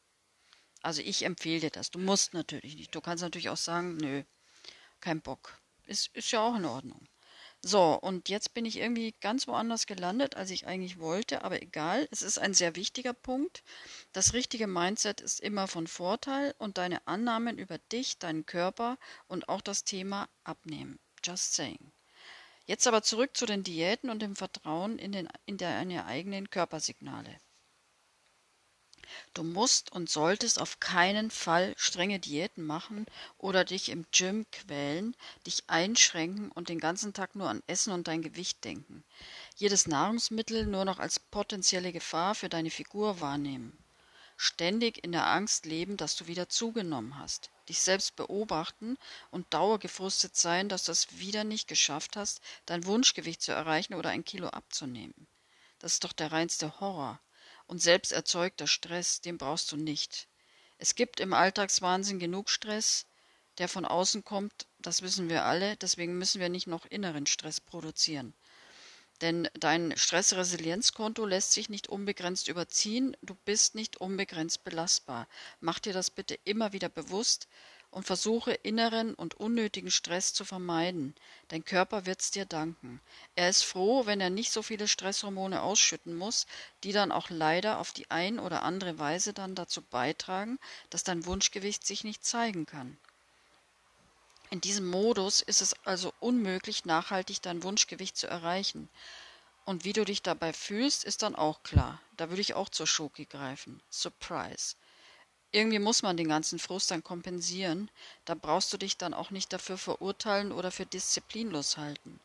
Also 0.81 1.03
ich 1.03 1.25
empfehle 1.25 1.61
dir 1.61 1.71
das. 1.71 1.91
Du 1.91 1.99
musst 1.99 2.35
natürlich 2.35 2.77
nicht. 2.77 2.95
Du 2.95 3.01
kannst 3.01 3.23
natürlich 3.23 3.51
auch 3.51 3.57
sagen, 3.57 3.97
nö, 3.97 4.23
kein 5.01 5.21
Bock. 5.21 5.61
Ist, 5.88 6.14
ist 6.14 6.30
ja 6.30 6.40
auch 6.40 6.54
in 6.54 6.66
Ordnung. 6.66 7.09
So, 7.61 7.95
und 7.95 8.28
jetzt 8.28 8.54
bin 8.54 8.64
ich 8.64 8.76
irgendwie 8.76 9.16
ganz 9.21 9.49
woanders 9.49 9.87
gelandet, 9.87 10.37
als 10.37 10.50
ich 10.50 10.66
eigentlich 10.68 11.00
wollte, 11.00 11.42
aber 11.42 11.61
egal, 11.61 12.07
es 12.12 12.23
ist 12.23 12.38
ein 12.38 12.54
sehr 12.54 12.76
wichtiger 12.76 13.14
Punkt. 13.14 13.64
Das 14.12 14.33
richtige 14.33 14.68
Mindset 14.68 15.21
ist 15.21 15.40
immer 15.40 15.66
von 15.66 15.88
Vorteil 15.88 16.54
und 16.59 16.78
deine 16.78 17.04
Annahmen 17.09 17.59
über 17.59 17.78
dich, 17.78 18.18
deinen 18.18 18.47
Körper 18.47 18.97
und 19.26 19.49
auch 19.49 19.61
das 19.61 19.83
Thema 19.83 20.28
Abnehmen. 20.45 21.00
Just 21.25 21.54
saying. 21.54 21.90
Jetzt 22.66 22.87
aber 22.87 23.02
zurück 23.02 23.37
zu 23.37 23.47
den 23.47 23.64
Diäten 23.64 24.11
und 24.11 24.21
dem 24.21 24.37
Vertrauen 24.37 24.99
in, 24.99 25.11
den, 25.11 25.28
in 25.47 25.57
deine 25.57 26.04
eigenen 26.04 26.50
Körpersignale. 26.50 27.40
Du 29.35 29.43
musst 29.43 29.93
und 29.93 30.11
solltest 30.11 30.61
auf 30.61 30.81
keinen 30.81 31.31
Fall 31.31 31.75
strenge 31.77 32.19
Diäten 32.19 32.65
machen 32.65 33.07
oder 33.38 33.65
dich 33.65 33.88
im 33.88 34.05
Gym 34.12 34.45
quälen, 34.50 35.15
dich 35.47 35.65
einschränken 35.69 36.50
und 36.50 36.69
den 36.69 36.79
ganzen 36.79 37.15
Tag 37.15 37.35
nur 37.35 37.49
an 37.49 37.62
Essen 37.67 37.93
und 37.93 38.09
dein 38.09 38.23
Gewicht 38.23 38.65
denken. 38.65 39.05
Jedes 39.57 39.87
Nahrungsmittel 39.87 40.67
nur 40.67 40.85
noch 40.85 40.99
als 40.99 41.21
potenzielle 41.21 41.93
Gefahr 41.93 42.35
für 42.35 42.49
deine 42.49 42.71
Figur 42.71 43.21
wahrnehmen. 43.21 43.79
Ständig 44.37 45.03
in 45.05 45.12
der 45.12 45.27
Angst 45.27 45.67
leben, 45.67 45.97
dass 45.97 46.15
du 46.15 46.27
wieder 46.27 46.49
zugenommen 46.49 47.19
hast. 47.19 47.50
Dich 47.69 47.81
selbst 47.81 48.15
beobachten 48.15 48.99
und 49.31 49.53
dauergefrustet 49.53 50.37
sein, 50.37 50.69
dass 50.69 50.85
du 50.85 50.93
es 50.93 51.19
wieder 51.19 51.45
nicht 51.45 51.67
geschafft 51.67 52.17
hast, 52.17 52.41
dein 52.67 52.87
Wunschgewicht 52.87 53.43
zu 53.43 53.53
erreichen 53.53 53.95
oder 53.95 54.11
ein 54.11 54.25
Kilo 54.25 54.49
abzunehmen. 54.49 55.27
Das 55.79 55.95
ist 55.95 56.05
doch 56.05 56.12
der 56.12 56.33
reinste 56.33 56.81
Horror 56.81 57.21
und 57.69 57.81
selbst 57.81 58.11
erzeugter 58.11 58.67
Stress, 58.67 59.21
den 59.21 59.39
brauchst 59.39 59.71
du 59.71 59.77
nicht. 59.77 60.27
Es 60.79 60.97
gibt 60.97 61.21
im 61.21 61.33
Alltagswahnsinn 61.33 62.19
genug 62.19 62.51
Stress, 62.51 63.07
der 63.59 63.69
von 63.69 63.85
außen 63.85 64.25
kommt, 64.25 64.67
das 64.79 65.03
wissen 65.03 65.29
wir 65.29 65.45
alle, 65.45 65.77
deswegen 65.77 66.19
müssen 66.19 66.41
wir 66.41 66.49
nicht 66.49 66.67
noch 66.67 66.87
inneren 66.87 67.27
Stress 67.27 67.61
produzieren. 67.61 68.35
Denn 69.21 69.49
dein 69.55 69.97
Stressresilienzkonto 69.97 71.27
lässt 71.27 71.53
sich 71.53 71.69
nicht 71.69 71.89
unbegrenzt 71.89 72.47
überziehen, 72.47 73.17
du 73.21 73.35
bist 73.35 73.75
nicht 73.75 73.97
unbegrenzt 73.97 74.63
belastbar. 74.63 75.29
Mach 75.61 75.81
dir 75.81 75.93
das 75.93 76.11
bitte 76.11 76.39
immer 76.45 76.73
wieder 76.73 76.89
bewusst, 76.89 77.49
und 77.90 78.04
versuche 78.07 78.52
inneren 78.52 79.14
und 79.14 79.35
unnötigen 79.35 79.90
Stress 79.90 80.35
zu 80.35 80.45
vermeiden. 80.45 81.14
Dein 81.49 81.64
Körper 81.64 82.07
wird's 82.07 82.30
dir 82.30 82.45
danken. 82.45 83.00
Er 83.35 83.49
ist 83.49 83.62
froh, 83.64 84.07
wenn 84.07 84.21
er 84.21 84.30
nicht 84.30 84.52
so 84.52 84.62
viele 84.62 84.88
Stresshormone 84.88 85.62
ausschütten 85.62 86.14
muss, 86.14 86.47
die 86.85 86.92
dann 86.92 87.12
auch 87.12 87.30
leider 87.30 87.78
auf 87.78 87.92
die 87.92 88.11
ein 88.11 88.38
oder 88.38 88.62
andere 88.62 88.99
Weise 88.99 89.33
dann 89.33 89.54
dazu 89.54 89.83
beitragen, 89.83 90.59
dass 90.90 91.04
dein 91.04 91.25
Wunschgewicht 91.25 91.87
sich 91.87 92.04
nicht 92.04 92.25
zeigen 92.25 92.66
kann. 92.66 92.99
In 94.50 94.61
diesem 94.61 94.87
Modus 94.87 95.42
ist 95.42 95.61
es 95.61 95.75
also 95.85 96.12
unmöglich, 96.21 96.85
nachhaltig 96.85 97.42
dein 97.42 97.62
Wunschgewicht 97.62 98.16
zu 98.16 98.26
erreichen. 98.26 98.88
Und 99.64 99.85
wie 99.85 99.92
du 99.92 100.04
dich 100.04 100.23
dabei 100.23 100.54
fühlst, 100.54 101.04
ist 101.04 101.23
dann 101.23 101.35
auch 101.35 101.62
klar. 101.62 102.00
Da 102.16 102.30
würde 102.30 102.40
ich 102.40 102.54
auch 102.54 102.71
zur 102.71 102.87
Schoki 102.87 103.26
greifen. 103.26 103.83
Surprise 103.90 104.76
irgendwie 105.50 105.78
muss 105.78 106.02
man 106.02 106.17
den 106.17 106.28
ganzen 106.28 106.59
Frust 106.59 106.90
dann 106.90 107.02
kompensieren. 107.02 107.90
Da 108.25 108.35
brauchst 108.35 108.73
du 108.73 108.76
dich 108.76 108.97
dann 108.97 109.14
auch 109.14 109.31
nicht 109.31 109.52
dafür 109.52 109.78
verurteilen 109.78 110.52
oder 110.52 110.71
für 110.71 110.87
disziplinlos 110.87 111.76
halten. 111.76 112.21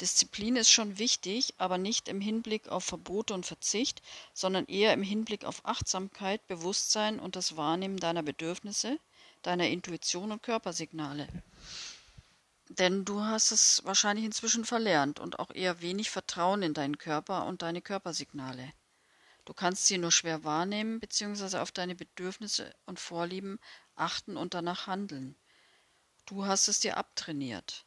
Disziplin 0.00 0.56
ist 0.56 0.70
schon 0.70 0.98
wichtig, 0.98 1.54
aber 1.58 1.78
nicht 1.78 2.08
im 2.08 2.20
Hinblick 2.20 2.68
auf 2.68 2.84
Verbote 2.84 3.34
und 3.34 3.46
Verzicht, 3.46 4.02
sondern 4.34 4.66
eher 4.66 4.92
im 4.94 5.02
Hinblick 5.02 5.44
auf 5.44 5.64
Achtsamkeit, 5.64 6.44
Bewusstsein 6.48 7.20
und 7.20 7.36
das 7.36 7.56
Wahrnehmen 7.56 7.98
deiner 7.98 8.22
Bedürfnisse, 8.22 8.98
deiner 9.42 9.68
Intuition 9.68 10.32
und 10.32 10.42
Körpersignale. 10.42 11.28
Denn 12.68 13.04
du 13.04 13.20
hast 13.20 13.52
es 13.52 13.82
wahrscheinlich 13.84 14.24
inzwischen 14.24 14.64
verlernt 14.64 15.20
und 15.20 15.38
auch 15.38 15.50
eher 15.54 15.82
wenig 15.82 16.10
Vertrauen 16.10 16.62
in 16.62 16.74
deinen 16.74 16.96
Körper 16.98 17.46
und 17.46 17.62
deine 17.62 17.82
Körpersignale. 17.82 18.72
Du 19.44 19.54
kannst 19.54 19.86
sie 19.86 19.98
nur 19.98 20.12
schwer 20.12 20.44
wahrnehmen 20.44 21.00
bzw. 21.00 21.58
auf 21.58 21.72
deine 21.72 21.94
Bedürfnisse 21.96 22.74
und 22.86 23.00
Vorlieben 23.00 23.58
achten 23.96 24.36
und 24.36 24.54
danach 24.54 24.86
handeln. 24.86 25.36
Du 26.26 26.46
hast 26.46 26.68
es 26.68 26.78
dir 26.78 26.96
abtrainiert. 26.96 27.84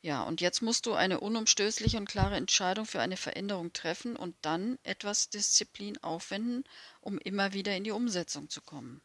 Ja, 0.00 0.22
und 0.22 0.40
jetzt 0.40 0.60
musst 0.60 0.86
du 0.86 0.92
eine 0.92 1.18
unumstößliche 1.18 1.96
und 1.96 2.08
klare 2.08 2.36
Entscheidung 2.36 2.84
für 2.84 3.00
eine 3.00 3.16
Veränderung 3.16 3.72
treffen 3.72 4.16
und 4.16 4.36
dann 4.42 4.78
etwas 4.82 5.30
Disziplin 5.30 5.96
aufwenden, 6.02 6.64
um 7.00 7.18
immer 7.18 7.52
wieder 7.54 7.74
in 7.74 7.84
die 7.84 7.90
Umsetzung 7.90 8.50
zu 8.50 8.60
kommen. 8.60 9.02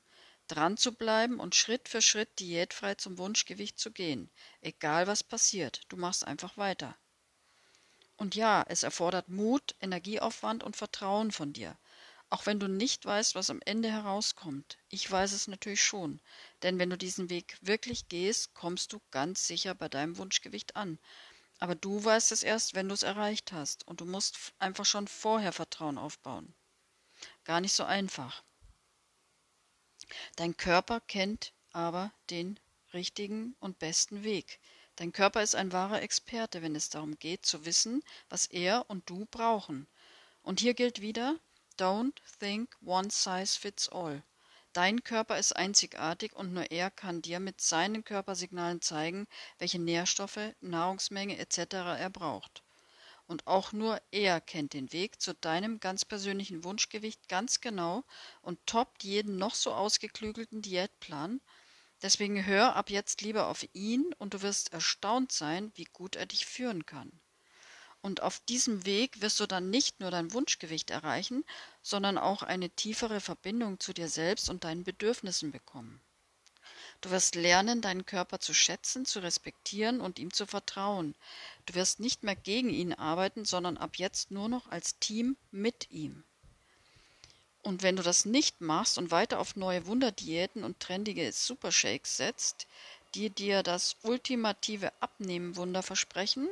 Dran 0.49 0.77
zu 0.77 0.93
bleiben 0.93 1.39
und 1.39 1.55
Schritt 1.55 1.87
für 1.87 2.01
Schritt 2.01 2.39
diätfrei 2.39 2.95
zum 2.95 3.17
Wunschgewicht 3.17 3.79
zu 3.79 3.91
gehen. 3.91 4.29
Egal 4.61 5.07
was 5.07 5.23
passiert, 5.23 5.81
du 5.89 5.95
machst 5.95 6.27
einfach 6.27 6.57
weiter. 6.57 6.97
Und 8.19 8.35
ja, 8.35 8.65
es 8.67 8.83
erfordert 8.83 9.29
Mut, 9.29 9.75
Energieaufwand 9.79 10.61
und 10.61 10.75
Vertrauen 10.75 11.31
von 11.31 11.53
dir. 11.53 11.77
Auch 12.29 12.45
wenn 12.45 12.59
du 12.59 12.67
nicht 12.67 13.05
weißt, 13.05 13.33
was 13.33 13.49
am 13.49 13.61
Ende 13.65 13.89
herauskommt. 13.89 14.77
Ich 14.89 15.09
weiß 15.09 15.31
es 15.31 15.47
natürlich 15.47 15.81
schon. 15.81 16.19
Denn 16.61 16.79
wenn 16.79 16.89
du 16.89 16.97
diesen 16.97 17.29
Weg 17.29 17.57
wirklich 17.61 18.09
gehst, 18.09 18.53
kommst 18.53 18.91
du 18.91 18.99
ganz 19.11 19.47
sicher 19.47 19.73
bei 19.73 19.87
deinem 19.87 20.17
Wunschgewicht 20.17 20.75
an. 20.75 20.99
Aber 21.59 21.75
du 21.75 22.03
weißt 22.03 22.33
es 22.33 22.43
erst, 22.43 22.75
wenn 22.75 22.89
du 22.89 22.93
es 22.93 23.03
erreicht 23.03 23.53
hast. 23.53 23.87
Und 23.87 24.01
du 24.01 24.05
musst 24.05 24.37
einfach 24.59 24.85
schon 24.85 25.07
vorher 25.07 25.53
Vertrauen 25.53 25.97
aufbauen. 25.97 26.53
Gar 27.45 27.61
nicht 27.61 27.73
so 27.73 27.85
einfach. 27.85 28.43
Dein 30.35 30.57
Körper 30.57 30.99
kennt 30.99 31.53
aber 31.71 32.11
den 32.29 32.59
richtigen 32.91 33.55
und 33.61 33.79
besten 33.79 34.23
Weg. 34.23 34.59
Dein 34.99 35.13
Körper 35.13 35.41
ist 35.41 35.55
ein 35.55 35.71
wahrer 35.71 36.01
Experte, 36.01 36.61
wenn 36.61 36.75
es 36.75 36.89
darum 36.89 37.17
geht, 37.17 37.45
zu 37.45 37.63
wissen, 37.63 38.03
was 38.27 38.47
er 38.47 38.83
und 38.89 39.09
du 39.09 39.25
brauchen. 39.31 39.87
Und 40.43 40.59
hier 40.59 40.73
gilt 40.73 40.99
wieder, 40.99 41.37
don't 41.77 42.17
think 42.37 42.75
one 42.85 43.09
size 43.09 43.57
fits 43.57 43.87
all. 43.87 44.21
Dein 44.73 45.01
Körper 45.01 45.37
ist 45.37 45.55
einzigartig 45.55 46.33
und 46.35 46.51
nur 46.51 46.69
er 46.69 46.91
kann 46.91 47.21
dir 47.21 47.39
mit 47.39 47.61
seinen 47.61 48.03
Körpersignalen 48.03 48.81
zeigen, 48.81 49.25
welche 49.57 49.79
Nährstoffe, 49.79 50.53
Nahrungsmenge 50.59 51.37
etc. 51.37 51.75
er 51.97 52.09
braucht. 52.09 52.61
Und 53.25 53.47
auch 53.47 53.71
nur 53.71 54.01
er 54.11 54.41
kennt 54.41 54.73
den 54.73 54.91
Weg 54.91 55.21
zu 55.21 55.33
deinem 55.33 55.79
ganz 55.79 56.03
persönlichen 56.03 56.65
Wunschgewicht 56.65 57.29
ganz 57.29 57.61
genau 57.61 58.03
und 58.41 58.59
toppt 58.65 59.05
jeden 59.05 59.37
noch 59.37 59.55
so 59.55 59.71
ausgeklügelten 59.71 60.61
Diätplan, 60.61 61.39
Deswegen 62.01 62.45
hör 62.45 62.75
ab 62.75 62.89
jetzt 62.89 63.21
lieber 63.21 63.47
auf 63.47 63.67
ihn 63.73 64.13
und 64.17 64.33
du 64.33 64.41
wirst 64.41 64.71
erstaunt 64.71 65.31
sein, 65.31 65.71
wie 65.75 65.85
gut 65.85 66.15
er 66.15 66.25
dich 66.25 66.45
führen 66.45 66.85
kann. 66.85 67.11
Und 68.01 68.21
auf 68.21 68.39
diesem 68.39 68.85
Weg 68.85 69.21
wirst 69.21 69.39
du 69.41 69.45
dann 69.45 69.69
nicht 69.69 69.99
nur 69.99 70.09
dein 70.09 70.31
Wunschgewicht 70.31 70.89
erreichen, 70.89 71.43
sondern 71.81 72.17
auch 72.17 72.43
eine 72.43 72.69
tiefere 72.69 73.19
Verbindung 73.19 73.79
zu 73.81 73.91
dir 73.91 74.07
selbst 74.07 74.49
und 74.49 74.63
deinen 74.63 74.85
Bedürfnissen 74.85 75.51
bekommen. 75.51 76.01
Du 77.01 77.11
wirst 77.11 77.35
lernen, 77.35 77.81
deinen 77.81 78.05
Körper 78.05 78.39
zu 78.39 78.53
schätzen, 78.53 79.05
zu 79.05 79.19
respektieren 79.19 79.99
und 79.99 80.19
ihm 80.19 80.31
zu 80.33 80.45
vertrauen. 80.45 81.15
Du 81.65 81.75
wirst 81.75 81.99
nicht 81.99 82.23
mehr 82.23 82.35
gegen 82.35 82.69
ihn 82.69 82.93
arbeiten, 82.93 83.43
sondern 83.43 83.77
ab 83.77 83.97
jetzt 83.97 84.31
nur 84.31 84.47
noch 84.47 84.67
als 84.69 84.97
Team 84.99 85.35
mit 85.51 85.89
ihm. 85.91 86.23
Und 87.69 87.83
wenn 87.83 87.97
du 87.97 88.01
das 88.01 88.25
nicht 88.25 88.61
machst 88.61 88.97
und 88.97 89.11
weiter 89.11 89.39
auf 89.39 89.55
neue 89.55 89.85
Wunderdiäten 89.85 90.63
und 90.63 90.79
trendige 90.79 91.31
Supershakes 91.31 92.17
setzt, 92.17 92.65
die 93.13 93.29
dir 93.29 93.61
das 93.61 93.95
ultimative 94.01 94.91
Abnehmen-Wunder 95.01 95.83
versprechen, 95.83 96.49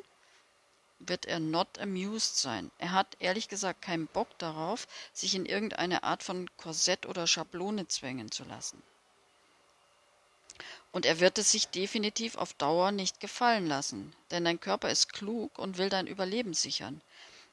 wird 0.99 1.25
er 1.25 1.39
not 1.39 1.79
amused 1.79 2.37
sein. 2.37 2.69
Er 2.77 2.91
hat 2.91 3.17
ehrlich 3.17 3.49
gesagt 3.49 3.81
keinen 3.81 4.05
Bock 4.05 4.27
darauf, 4.37 4.87
sich 5.11 5.33
in 5.33 5.47
irgendeine 5.47 6.03
Art 6.03 6.21
von 6.21 6.47
Korsett 6.55 7.07
oder 7.07 7.25
Schablone 7.25 7.87
zwängen 7.87 8.29
zu 8.29 8.43
lassen. 8.43 8.79
Und 10.91 11.07
er 11.07 11.19
wird 11.19 11.39
es 11.39 11.51
sich 11.51 11.67
definitiv 11.69 12.35
auf 12.35 12.53
Dauer 12.53 12.91
nicht 12.91 13.19
gefallen 13.19 13.65
lassen, 13.65 14.15
denn 14.29 14.45
dein 14.45 14.59
Körper 14.59 14.91
ist 14.91 15.13
klug 15.13 15.57
und 15.57 15.79
will 15.79 15.89
dein 15.89 16.05
Überleben 16.05 16.53
sichern. 16.53 17.01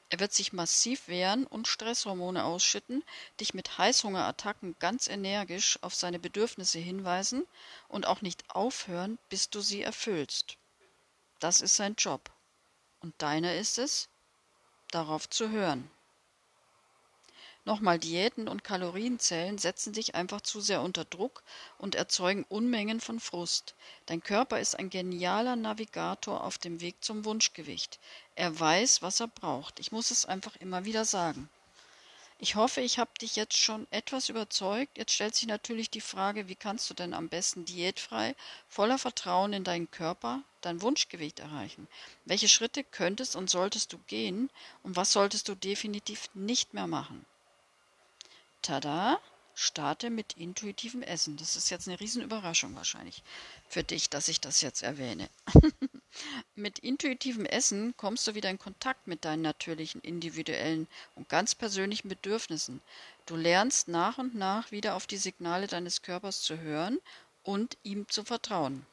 Er 0.09 0.19
wird 0.19 0.33
sich 0.33 0.53
massiv 0.53 1.07
wehren 1.07 1.47
und 1.47 1.67
Stresshormone 1.67 2.43
ausschütten, 2.43 3.03
dich 3.39 3.53
mit 3.53 3.77
Heißhungerattacken 3.77 4.75
ganz 4.79 5.07
energisch 5.07 5.81
auf 5.81 5.95
seine 5.95 6.19
Bedürfnisse 6.19 6.79
hinweisen 6.79 7.47
und 7.87 8.05
auch 8.05 8.21
nicht 8.21 8.49
aufhören, 8.49 9.17
bis 9.29 9.49
du 9.49 9.61
sie 9.61 9.81
erfüllst. 9.81 10.57
Das 11.39 11.61
ist 11.61 11.75
sein 11.75 11.95
Job. 11.97 12.31
Und 12.99 13.19
deiner 13.21 13.55
ist 13.55 13.77
es, 13.77 14.07
darauf 14.91 15.29
zu 15.29 15.49
hören. 15.49 15.89
Nochmal, 17.67 17.97
Diäten 17.97 18.47
und 18.47 18.63
Kalorienzellen 18.63 19.57
setzen 19.57 19.91
dich 19.91 20.13
einfach 20.13 20.41
zu 20.41 20.61
sehr 20.61 20.83
unter 20.83 21.03
Druck 21.03 21.41
und 21.79 21.95
erzeugen 21.95 22.45
Unmengen 22.47 23.01
von 23.01 23.19
Frust. 23.19 23.73
Dein 24.05 24.21
Körper 24.21 24.59
ist 24.59 24.77
ein 24.77 24.91
genialer 24.91 25.55
Navigator 25.55 26.43
auf 26.43 26.59
dem 26.59 26.79
Weg 26.79 27.03
zum 27.03 27.25
Wunschgewicht. 27.25 27.97
Er 28.35 28.59
weiß, 28.59 29.01
was 29.01 29.19
er 29.19 29.29
braucht. 29.29 29.79
Ich 29.79 29.91
muss 29.91 30.11
es 30.11 30.27
einfach 30.27 30.55
immer 30.57 30.85
wieder 30.85 31.05
sagen. 31.05 31.49
Ich 32.37 32.53
hoffe, 32.53 32.81
ich 32.81 32.99
habe 32.99 33.09
dich 33.19 33.35
jetzt 33.35 33.57
schon 33.57 33.87
etwas 33.89 34.29
überzeugt. 34.29 34.95
Jetzt 34.95 35.13
stellt 35.13 35.33
sich 35.33 35.47
natürlich 35.47 35.89
die 35.89 36.01
Frage, 36.01 36.47
wie 36.47 36.55
kannst 36.55 36.87
du 36.91 36.93
denn 36.93 37.15
am 37.15 37.29
besten 37.29 37.65
diätfrei, 37.65 38.35
voller 38.69 38.99
Vertrauen 38.99 39.53
in 39.53 39.63
deinen 39.63 39.89
Körper, 39.89 40.43
dein 40.61 40.83
Wunschgewicht 40.83 41.39
erreichen? 41.39 41.87
Welche 42.25 42.47
Schritte 42.47 42.83
könntest 42.83 43.35
und 43.35 43.49
solltest 43.49 43.91
du 43.91 43.97
gehen 44.05 44.51
und 44.83 44.95
was 44.95 45.13
solltest 45.13 45.47
du 45.47 45.55
definitiv 45.55 46.29
nicht 46.35 46.75
mehr 46.75 46.85
machen? 46.85 47.25
Tada! 48.65 49.19
Starte 49.53 50.09
mit 50.09 50.33
intuitivem 50.33 51.03
Essen. 51.03 51.37
Das 51.37 51.55
ist 51.55 51.69
jetzt 51.69 51.87
eine 51.87 51.99
Riesenüberraschung 51.99 52.75
wahrscheinlich 52.75 53.21
für 53.69 53.83
dich, 53.83 54.09
dass 54.09 54.27
ich 54.27 54.41
das 54.41 54.61
jetzt 54.61 54.81
erwähne. 54.81 55.29
mit 56.55 56.79
intuitivem 56.79 57.45
Essen 57.45 57.95
kommst 57.95 58.25
du 58.25 58.33
wieder 58.33 58.49
in 58.49 58.57
Kontakt 58.57 59.05
mit 59.05 59.23
deinen 59.23 59.43
natürlichen, 59.43 60.01
individuellen 60.01 60.87
und 61.13 61.29
ganz 61.29 61.53
persönlichen 61.53 62.09
Bedürfnissen. 62.09 62.81
Du 63.27 63.35
lernst 63.35 63.87
nach 63.87 64.17
und 64.17 64.33
nach 64.33 64.71
wieder 64.71 64.95
auf 64.95 65.05
die 65.05 65.17
Signale 65.17 65.67
deines 65.67 66.01
Körpers 66.01 66.41
zu 66.41 66.57
hören 66.57 66.97
und 67.43 67.77
ihm 67.83 68.09
zu 68.09 68.23
vertrauen. 68.23 68.87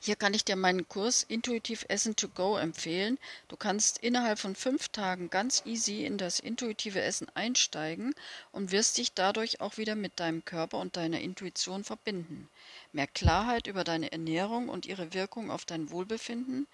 Hier 0.00 0.16
kann 0.16 0.34
ich 0.34 0.44
dir 0.44 0.56
meinen 0.56 0.88
Kurs 0.88 1.22
Intuitiv 1.22 1.84
Essen 1.88 2.16
to 2.16 2.28
Go 2.28 2.56
empfehlen. 2.56 3.18
Du 3.48 3.56
kannst 3.56 3.98
innerhalb 3.98 4.38
von 4.38 4.54
fünf 4.54 4.88
Tagen 4.88 5.30
ganz 5.30 5.62
easy 5.64 6.04
in 6.04 6.18
das 6.18 6.40
intuitive 6.40 7.00
Essen 7.00 7.28
einsteigen 7.34 8.14
und 8.52 8.70
wirst 8.70 8.98
dich 8.98 9.12
dadurch 9.12 9.60
auch 9.60 9.76
wieder 9.76 9.94
mit 9.94 10.20
deinem 10.20 10.44
Körper 10.44 10.78
und 10.78 10.96
deiner 10.96 11.20
Intuition 11.20 11.84
verbinden. 11.84 12.48
Mehr 12.92 13.06
Klarheit 13.06 13.66
über 13.66 13.84
deine 13.84 14.12
Ernährung 14.12 14.68
und 14.68 14.86
ihre 14.86 15.14
Wirkung 15.14 15.50
auf 15.50 15.64
dein 15.64 15.90
Wohlbefinden, 15.90 16.66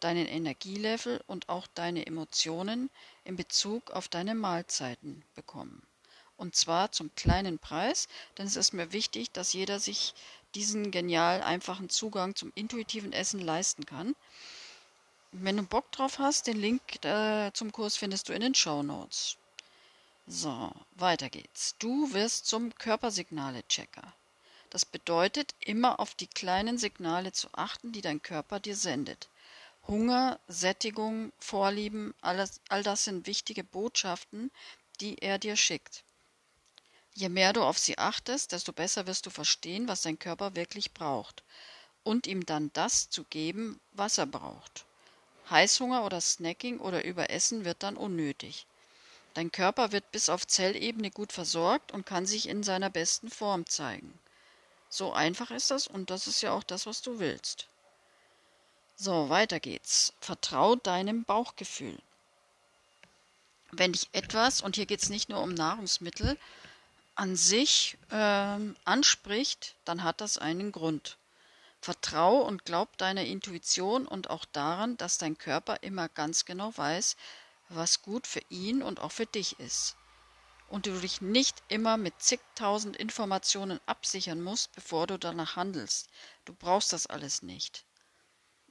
deinen 0.00 0.26
Energielevel 0.26 1.22
und 1.26 1.48
auch 1.48 1.66
deine 1.74 2.06
Emotionen 2.06 2.90
in 3.24 3.36
Bezug 3.36 3.90
auf 3.90 4.08
deine 4.08 4.34
Mahlzeiten 4.34 5.22
bekommen. 5.34 5.82
Und 6.36 6.56
zwar 6.56 6.90
zum 6.90 7.14
kleinen 7.14 7.58
Preis, 7.60 8.08
denn 8.36 8.46
es 8.46 8.56
ist 8.56 8.72
mir 8.72 8.92
wichtig, 8.92 9.30
dass 9.30 9.52
jeder 9.52 9.78
sich 9.78 10.14
diesen 10.54 10.90
genial 10.90 11.42
einfachen 11.42 11.88
Zugang 11.88 12.34
zum 12.34 12.52
intuitiven 12.54 13.12
Essen 13.12 13.40
leisten 13.40 13.86
kann. 13.86 14.14
Wenn 15.32 15.56
du 15.56 15.62
Bock 15.62 15.90
drauf 15.92 16.18
hast, 16.18 16.46
den 16.46 16.60
Link 16.60 17.04
äh, 17.04 17.50
zum 17.54 17.72
Kurs 17.72 17.96
findest 17.96 18.28
du 18.28 18.32
in 18.32 18.42
den 18.42 18.54
Show 18.54 18.82
Notes. 18.82 19.38
So, 20.26 20.70
weiter 20.92 21.30
geht's. 21.30 21.74
Du 21.78 22.12
wirst 22.12 22.46
zum 22.46 22.74
Körpersignale-Checker. 22.74 24.12
Das 24.70 24.84
bedeutet, 24.84 25.54
immer 25.60 26.00
auf 26.00 26.14
die 26.14 26.26
kleinen 26.26 26.78
Signale 26.78 27.32
zu 27.32 27.48
achten, 27.52 27.92
die 27.92 28.00
dein 28.00 28.22
Körper 28.22 28.60
dir 28.60 28.76
sendet. 28.76 29.28
Hunger, 29.86 30.38
Sättigung, 30.48 31.32
Vorlieben, 31.38 32.14
alles, 32.20 32.60
all 32.68 32.82
das 32.82 33.04
sind 33.04 33.26
wichtige 33.26 33.64
Botschaften, 33.64 34.50
die 35.00 35.18
er 35.18 35.38
dir 35.38 35.56
schickt. 35.56 36.04
Je 37.14 37.28
mehr 37.28 37.52
du 37.52 37.62
auf 37.62 37.78
sie 37.78 37.98
achtest, 37.98 38.52
desto 38.52 38.72
besser 38.72 39.06
wirst 39.06 39.26
du 39.26 39.30
verstehen, 39.30 39.88
was 39.88 40.02
dein 40.02 40.18
Körper 40.18 40.54
wirklich 40.56 40.92
braucht 40.92 41.42
und 42.04 42.26
ihm 42.26 42.44
dann 42.46 42.70
das 42.72 43.10
zu 43.10 43.24
geben, 43.24 43.80
was 43.92 44.18
er 44.18 44.26
braucht. 44.26 44.86
Heißhunger 45.50 46.04
oder 46.04 46.20
Snacking 46.20 46.78
oder 46.78 47.04
Überessen 47.04 47.64
wird 47.64 47.82
dann 47.82 47.96
unnötig. 47.96 48.66
Dein 49.34 49.52
Körper 49.52 49.92
wird 49.92 50.10
bis 50.12 50.28
auf 50.28 50.46
Zellebene 50.46 51.10
gut 51.10 51.32
versorgt 51.32 51.92
und 51.92 52.06
kann 52.06 52.26
sich 52.26 52.48
in 52.48 52.62
seiner 52.62 52.90
besten 52.90 53.30
Form 53.30 53.66
zeigen. 53.66 54.18
So 54.88 55.12
einfach 55.12 55.50
ist 55.50 55.70
das 55.70 55.86
und 55.86 56.10
das 56.10 56.26
ist 56.26 56.42
ja 56.42 56.52
auch 56.52 56.64
das, 56.64 56.86
was 56.86 57.02
du 57.02 57.18
willst. 57.18 57.68
So, 58.96 59.30
weiter 59.30 59.58
geht's. 59.58 60.12
Vertrau 60.20 60.76
deinem 60.76 61.24
Bauchgefühl. 61.24 61.98
Wenn 63.70 63.92
dich 63.92 64.10
etwas, 64.12 64.60
und 64.60 64.76
hier 64.76 64.84
geht 64.84 65.02
es 65.02 65.08
nicht 65.08 65.30
nur 65.30 65.40
um 65.40 65.54
Nahrungsmittel, 65.54 66.36
an 67.14 67.36
sich 67.36 67.98
ähm, 68.10 68.76
anspricht, 68.84 69.76
dann 69.84 70.02
hat 70.02 70.20
das 70.20 70.38
einen 70.38 70.72
Grund. 70.72 71.18
Vertrau 71.80 72.38
und 72.38 72.64
glaub 72.64 72.96
deiner 72.96 73.24
Intuition 73.24 74.06
und 74.06 74.30
auch 74.30 74.44
daran, 74.44 74.96
dass 74.96 75.18
dein 75.18 75.36
Körper 75.36 75.82
immer 75.82 76.08
ganz 76.08 76.44
genau 76.44 76.76
weiß, 76.76 77.16
was 77.68 78.02
gut 78.02 78.26
für 78.26 78.42
ihn 78.50 78.82
und 78.82 79.00
auch 79.00 79.12
für 79.12 79.26
dich 79.26 79.58
ist. 79.58 79.96
Und 80.68 80.86
du 80.86 80.98
dich 81.00 81.20
nicht 81.20 81.62
immer 81.68 81.96
mit 81.96 82.22
zigtausend 82.22 82.96
Informationen 82.96 83.80
absichern 83.86 84.40
musst, 84.40 84.72
bevor 84.72 85.06
du 85.06 85.18
danach 85.18 85.56
handelst. 85.56 86.08
Du 86.44 86.54
brauchst 86.54 86.92
das 86.92 87.06
alles 87.06 87.42
nicht. 87.42 87.84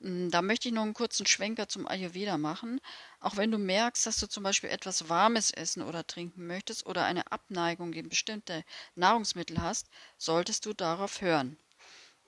Hm, 0.02 0.30
da 0.32 0.42
möchte 0.42 0.68
ich 0.68 0.74
noch 0.74 0.82
einen 0.84 0.94
kurzen 0.94 1.26
Schwenker 1.26 1.70
zum 1.70 1.88
Ayurveda 1.88 2.38
machen. 2.38 2.82
Auch 3.22 3.38
wenn 3.38 3.52
du 3.52 3.58
merkst, 3.58 4.06
dass 4.06 4.20
du 4.20 4.28
zum 4.28 4.44
Beispiel 4.44 4.70
etwas 4.70 5.08
Warmes 5.08 5.52
essen 5.52 5.82
oder 5.82 6.06
trinken 6.06 6.46
möchtest 6.46 6.86
oder 6.86 7.06
eine 7.06 7.32
Abneigung 7.32 7.92
gegen 7.94 8.10
bestimmte 8.10 8.66
Nahrungsmittel 8.96 9.62
hast, 9.62 9.88
solltest 10.18 10.66
du 10.66 10.74
darauf 10.74 11.22
hören. 11.22 11.58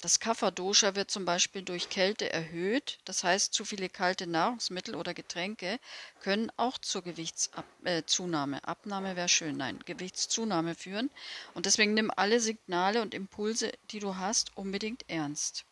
Das 0.01 0.19
Kapha-Dosha 0.19 0.95
wird 0.95 1.11
zum 1.11 1.25
Beispiel 1.25 1.63
durch 1.63 1.89
Kälte 1.89 2.31
erhöht, 2.31 2.99
das 3.05 3.23
heißt, 3.23 3.53
zu 3.53 3.65
viele 3.65 3.89
kalte 3.89 4.27
Nahrungsmittel 4.27 4.95
oder 4.95 5.13
Getränke 5.13 5.79
können 6.19 6.51
auch 6.57 6.77
zur 6.77 7.03
Gewichtszunahme, 7.03 8.57
äh, 8.57 8.61
Abnahme 8.65 9.15
wäre 9.15 9.29
schön, 9.29 9.57
nein, 9.57 9.79
Gewichtszunahme 9.85 10.75
führen. 10.75 11.09
Und 11.53 11.65
deswegen 11.67 11.93
nimm 11.95 12.11
alle 12.15 12.39
Signale 12.39 13.01
und 13.01 13.13
Impulse, 13.13 13.71
die 13.91 13.99
du 13.99 14.17
hast, 14.17 14.55
unbedingt 14.57 15.05
ernst. 15.09 15.65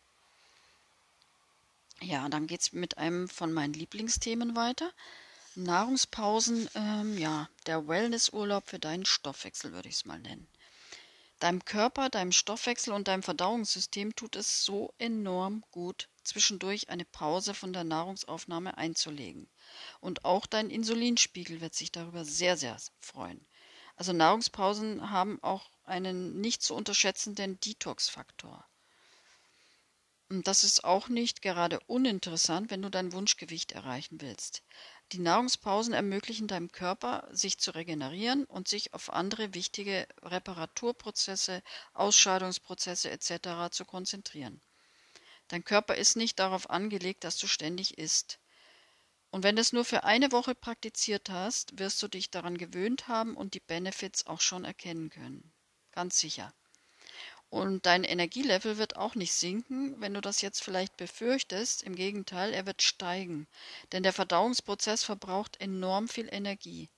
Ja, 2.02 2.28
dann 2.28 2.48
geht 2.48 2.62
es 2.62 2.72
mit 2.72 2.98
einem 2.98 3.28
von 3.28 3.52
meinen 3.52 3.74
Lieblingsthemen 3.74 4.56
weiter. 4.56 4.92
Nahrungspausen, 5.54 6.68
ähm, 6.74 7.16
ja, 7.16 7.48
der 7.66 7.86
Wellnessurlaub 7.86 8.68
für 8.68 8.80
deinen 8.80 9.04
Stoffwechsel 9.04 9.72
würde 9.72 9.88
ich 9.88 9.96
es 9.96 10.04
mal 10.04 10.18
nennen. 10.18 10.48
Deinem 11.38 11.64
Körper, 11.64 12.08
deinem 12.08 12.32
Stoffwechsel 12.32 12.92
und 12.92 13.06
deinem 13.06 13.22
Verdauungssystem 13.22 14.16
tut 14.16 14.34
es 14.34 14.64
so 14.64 14.94
enorm 14.98 15.62
gut, 15.70 16.08
zwischendurch 16.24 16.88
eine 16.88 17.04
Pause 17.04 17.54
von 17.54 17.72
der 17.72 17.84
Nahrungsaufnahme 17.84 18.76
einzulegen. 18.76 19.48
Und 20.00 20.24
auch 20.24 20.46
dein 20.46 20.70
Insulinspiegel 20.70 21.60
wird 21.60 21.74
sich 21.74 21.92
darüber 21.92 22.24
sehr, 22.24 22.56
sehr 22.56 22.76
freuen. 22.98 23.46
Also 23.94 24.12
Nahrungspausen 24.12 25.10
haben 25.10 25.42
auch 25.42 25.70
einen 25.84 26.40
nicht 26.40 26.62
zu 26.62 26.74
unterschätzenden 26.74 27.60
Detox-Faktor. 27.60 28.64
Und 30.32 30.46
das 30.46 30.64
ist 30.64 30.82
auch 30.82 31.08
nicht 31.08 31.42
gerade 31.42 31.78
uninteressant, 31.80 32.70
wenn 32.70 32.80
du 32.80 32.88
dein 32.88 33.12
Wunschgewicht 33.12 33.72
erreichen 33.72 34.22
willst. 34.22 34.62
Die 35.12 35.18
Nahrungspausen 35.18 35.92
ermöglichen 35.92 36.48
deinem 36.48 36.72
Körper, 36.72 37.28
sich 37.32 37.58
zu 37.58 37.72
regenerieren 37.72 38.46
und 38.46 38.66
sich 38.66 38.94
auf 38.94 39.12
andere 39.12 39.52
wichtige 39.52 40.08
Reparaturprozesse, 40.22 41.62
Ausscheidungsprozesse 41.92 43.10
etc. 43.10 43.70
zu 43.72 43.84
konzentrieren. 43.84 44.62
Dein 45.48 45.64
Körper 45.64 45.96
ist 45.96 46.16
nicht 46.16 46.38
darauf 46.38 46.70
angelegt, 46.70 47.24
dass 47.24 47.36
du 47.36 47.46
ständig 47.46 47.98
isst. 47.98 48.38
Und 49.32 49.42
wenn 49.42 49.56
du 49.56 49.60
es 49.60 49.74
nur 49.74 49.84
für 49.84 50.04
eine 50.04 50.32
Woche 50.32 50.54
praktiziert 50.54 51.28
hast, 51.28 51.78
wirst 51.78 52.02
du 52.02 52.08
dich 52.08 52.30
daran 52.30 52.56
gewöhnt 52.56 53.06
haben 53.06 53.36
und 53.36 53.52
die 53.52 53.60
Benefits 53.60 54.26
auch 54.26 54.40
schon 54.40 54.64
erkennen 54.64 55.10
können. 55.10 55.52
Ganz 55.90 56.18
sicher. 56.18 56.54
Und 57.52 57.84
dein 57.84 58.02
Energielevel 58.02 58.78
wird 58.78 58.96
auch 58.96 59.14
nicht 59.14 59.34
sinken, 59.34 60.00
wenn 60.00 60.14
du 60.14 60.22
das 60.22 60.40
jetzt 60.40 60.64
vielleicht 60.64 60.96
befürchtest. 60.96 61.82
Im 61.82 61.94
Gegenteil, 61.94 62.54
er 62.54 62.64
wird 62.64 62.80
steigen. 62.80 63.46
Denn 63.92 64.02
der 64.02 64.14
Verdauungsprozess 64.14 65.04
verbraucht 65.04 65.60
enorm 65.60 66.08
viel 66.08 66.32
Energie. 66.32 66.88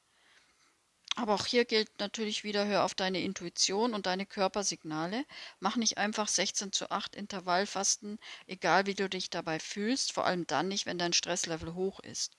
Aber 1.17 1.35
auch 1.35 1.47
hier 1.47 1.65
gilt 1.65 1.91
natürlich 1.99 2.45
wieder, 2.45 2.67
hör 2.67 2.85
auf 2.85 2.95
deine 2.95 3.21
Intuition 3.21 3.95
und 3.95 4.07
deine 4.07 4.27
Körpersignale. 4.27 5.25
Mach 5.59 5.75
nicht 5.75 5.99
einfach 5.99 6.29
16 6.29 6.71
zu 6.71 6.89
8 6.89 7.17
Intervallfasten, 7.17 8.21
egal 8.47 8.87
wie 8.87 8.95
du 8.95 9.09
dich 9.09 9.31
dabei 9.31 9.59
fühlst, 9.59 10.13
vor 10.13 10.25
allem 10.25 10.47
dann 10.47 10.69
nicht, 10.69 10.87
wenn 10.87 10.99
dein 10.99 11.13
Stresslevel 11.13 11.75
hoch 11.75 11.99
ist. 11.99 12.37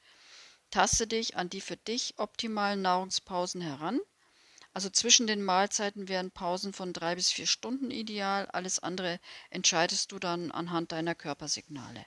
Taste 0.72 1.06
dich 1.06 1.36
an 1.36 1.50
die 1.50 1.60
für 1.60 1.76
dich 1.76 2.14
optimalen 2.16 2.82
Nahrungspausen 2.82 3.60
heran 3.60 4.00
also 4.76 4.90
zwischen 4.90 5.26
den 5.26 5.42
Mahlzeiten 5.42 6.10
wären 6.10 6.32
Pausen 6.32 6.74
von 6.74 6.92
drei 6.92 7.16
bis 7.16 7.32
vier 7.32 7.48
Stunden 7.48 7.92
ideal. 7.92 8.46
Alles 8.48 8.80
andere 8.80 9.22
entscheidest 9.50 10.12
du 10.12 10.20
dann 10.20 10.52
anhand 10.52 10.92
deiner 10.92 11.16
Körpersignale. 11.16 12.06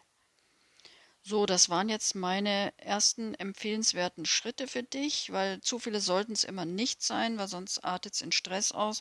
So, 1.22 1.46
das 1.46 1.70
waren 1.70 1.88
jetzt 1.88 2.14
meine 2.14 2.74
ersten 2.76 3.34
empfehlenswerten 3.34 4.26
Schritte 4.26 4.68
für 4.68 4.82
dich, 4.82 5.32
weil 5.32 5.62
zu 5.62 5.78
viele 5.78 6.02
sollten 6.02 6.32
es 6.32 6.44
immer 6.44 6.66
nicht 6.66 7.02
sein, 7.02 7.38
weil 7.38 7.48
sonst 7.48 7.84
artet 7.84 8.12
es 8.12 8.20
in 8.20 8.32
Stress 8.32 8.72
aus 8.72 9.00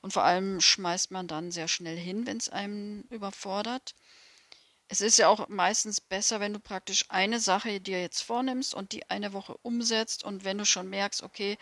und 0.00 0.14
vor 0.14 0.24
allem 0.24 0.62
schmeißt 0.62 1.10
man 1.10 1.28
dann 1.28 1.50
sehr 1.50 1.68
schnell 1.68 1.98
hin, 1.98 2.26
wenn 2.26 2.38
es 2.38 2.48
einem 2.48 3.02
überfordert. 3.10 3.94
Es 4.88 5.00
ist 5.00 5.18
ja 5.18 5.28
auch 5.28 5.48
meistens 5.48 6.00
besser, 6.00 6.40
wenn 6.40 6.52
du 6.52 6.60
praktisch 6.60 7.06
eine 7.08 7.40
Sache 7.40 7.80
dir 7.80 8.00
jetzt 8.00 8.22
vornimmst 8.22 8.74
und 8.74 8.92
die 8.92 9.08
eine 9.10 9.32
Woche 9.32 9.56
umsetzt 9.62 10.22
und 10.24 10.44
wenn 10.44 10.58
du 10.58 10.66
schon 10.66 10.90
merkst, 10.90 11.22
okay, 11.22 11.56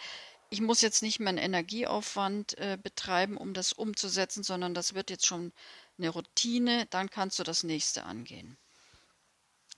ich 0.51 0.61
muss 0.61 0.83
jetzt 0.83 1.03
nicht 1.03 1.21
mehr 1.21 1.29
einen 1.31 1.39
Energieaufwand 1.39 2.59
äh, 2.59 2.77
betreiben, 2.83 3.37
um 3.37 3.55
das 3.55 3.73
umzusetzen, 3.73 4.43
sondern 4.43 4.75
das 4.75 4.95
wird 4.95 5.09
jetzt 5.09 5.27
schon 5.27 5.53
eine 5.97 6.11
Routine, 6.11 6.87
dann 6.91 7.09
kannst 7.09 7.39
du 7.39 7.45
das 7.45 7.63
nächste 7.63 8.05
angehen. 8.05 8.59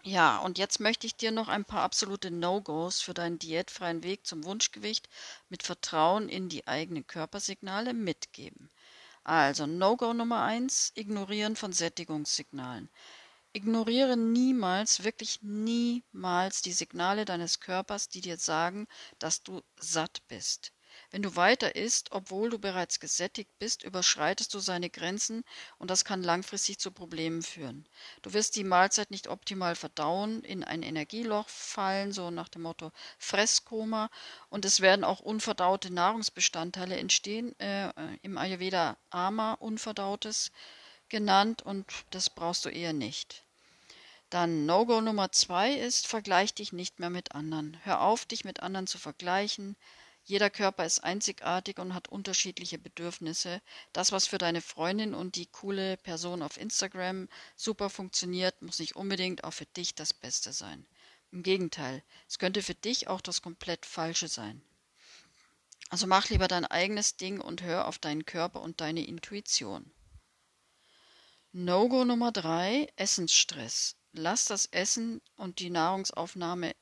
Ja, 0.05 0.39
und 0.39 0.59
jetzt 0.59 0.81
möchte 0.81 1.07
ich 1.07 1.15
dir 1.15 1.31
noch 1.31 1.49
ein 1.49 1.65
paar 1.65 1.83
absolute 1.83 2.31
No-Gos 2.31 3.03
für 3.03 3.15
deinen 3.15 3.39
diätfreien 3.39 4.03
Weg 4.03 4.27
zum 4.27 4.45
Wunschgewicht 4.45 5.09
mit 5.49 5.63
Vertrauen 5.63 6.29
in 6.29 6.49
die 6.49 6.67
eigenen 6.67 7.07
Körpersignale 7.07 7.95
mitgeben. 7.95 8.71
Also 9.23 9.67
No-Go 9.67 10.13
Nummer 10.15 10.43
eins: 10.43 10.91
Ignorieren 10.97 11.55
von 11.55 11.73
Sättigungssignalen. 11.73 12.89
Ignoriere 13.55 14.17
niemals, 14.17 15.05
wirklich 15.05 15.41
niemals 15.43 16.62
die 16.62 16.73
Signale 16.73 17.25
deines 17.27 17.61
Körpers, 17.61 18.09
die 18.09 18.23
dir 18.23 18.38
sagen, 18.38 18.88
dass 19.19 19.43
du 19.43 19.62
satt 19.77 20.23
bist. 20.29 20.73
Wenn 21.11 21.23
du 21.23 21.37
weiter 21.37 21.77
isst, 21.77 22.12
obwohl 22.12 22.51
du 22.51 22.59
bereits 22.59 23.01
gesättigt 23.01 23.51
bist, 23.59 23.83
überschreitest 23.83 24.53
du 24.55 24.59
seine 24.59 24.91
Grenzen 24.91 25.45
und 25.79 25.91
das 25.91 26.05
kann 26.05 26.23
langfristig 26.23 26.79
zu 26.79 26.91
Problemen 26.93 27.43
führen. 27.43 27.87
Du 28.23 28.33
wirst 28.33 28.57
die 28.57 28.65
Mahlzeit 28.65 29.11
nicht 29.11 29.29
optimal 29.29 29.75
verdauen, 29.75 30.43
in 30.45 30.65
ein 30.65 30.83
Energieloch 30.83 31.49
fallen, 31.49 32.12
so 32.12 32.31
nach 32.31 32.49
dem 32.49 32.62
Motto 32.62 32.91
Fresskoma 33.19 34.11
und 34.49 34.65
es 34.65 34.81
werden 34.81 35.05
auch 35.05 35.21
unverdaute 35.21 35.93
Nahrungsbestandteile 35.93 36.97
entstehen, 36.97 37.59
äh, 37.59 37.93
im 38.23 38.38
Ayurveda 38.38 38.97
Ama 39.11 39.55
unverdautes 39.55 40.53
genannt 41.12 41.62
und 41.62 41.87
das 42.11 42.29
brauchst 42.29 42.64
du 42.64 42.70
eher 42.70 42.92
nicht. 42.92 43.44
Dann 44.31 44.64
No-Go 44.66 45.03
Nummer 45.03 45.31
zwei 45.31 45.75
ist, 45.75 46.07
vergleich 46.07 46.55
dich 46.55 46.72
nicht 46.72 46.98
mehr 46.98 47.11
mit 47.11 47.33
anderen. 47.37 47.79
Hör 47.85 48.01
auf, 48.01 48.25
dich 48.25 48.44
mit 48.44 48.61
anderen 48.61 48.87
zu 48.87 48.98
vergleichen. 48.98 49.77
Jeder 50.25 50.48
Körper 50.48 50.87
ist 50.87 51.05
einzigartig 51.05 51.79
und 51.79 51.92
hat 51.92 52.09
unterschiedliche 52.09 52.79
Bedürfnisse. 52.79 53.61
Das, 53.92 54.11
was 54.11 54.27
für 54.27 54.38
deine 54.38 54.62
Freundin 54.62 55.12
und 55.14 55.37
die 55.37 55.46
coole 55.46 55.98
Person 55.98 56.42
auf 56.42 56.57
Instagram 56.57 57.29
super 57.57 57.90
funktioniert, 57.90 58.62
muss 58.62 58.79
nicht 58.79 58.96
unbedingt 58.96 59.44
auch 59.44 59.53
für 59.53 59.66
dich 59.66 59.94
das 59.94 60.14
Beste 60.14 60.53
sein. 60.53 60.87
Im 61.31 61.42
Gegenteil, 61.42 62.03
es 62.27 62.38
könnte 62.38 62.62
für 62.62 62.75
dich 62.75 63.09
auch 63.09 63.20
das 63.20 63.42
komplett 63.42 63.85
Falsche 63.85 64.29
sein. 64.29 64.62
Also 65.90 66.07
mach 66.07 66.31
lieber 66.31 66.48
dein 66.48 66.64
eigenes 66.64 67.16
Ding 67.18 67.38
und 67.38 67.61
hör 67.61 67.87
auf 67.87 67.98
deinen 67.98 68.25
Körper 68.25 68.62
und 68.62 68.81
deine 68.81 69.05
Intuition. 69.05 69.90
No-Go 71.55 72.05
Nummer 72.05 72.33
drei: 72.33 72.88
Essensstress. 72.97 73.97
Lass 74.12 74.47
das 74.47 74.67
Essen 74.67 75.21
und 75.37 75.59
die 75.59 75.69
Nahrungsaufnahme 75.69 76.75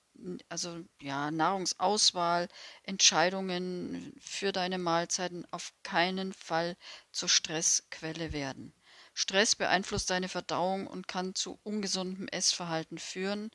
also 0.48 0.84
ja, 1.00 1.30
Nahrungsauswahl, 1.30 2.48
Entscheidungen 2.84 4.14
für 4.20 4.52
deine 4.52 4.78
Mahlzeiten 4.78 5.46
auf 5.50 5.72
keinen 5.82 6.32
Fall 6.32 6.76
zur 7.10 7.28
Stressquelle 7.28 8.32
werden. 8.32 8.72
Stress 9.14 9.56
beeinflusst 9.56 10.10
deine 10.10 10.28
Verdauung 10.28 10.86
und 10.86 11.08
kann 11.08 11.34
zu 11.34 11.58
ungesundem 11.62 12.28
Essverhalten 12.28 12.98
führen. 12.98 13.50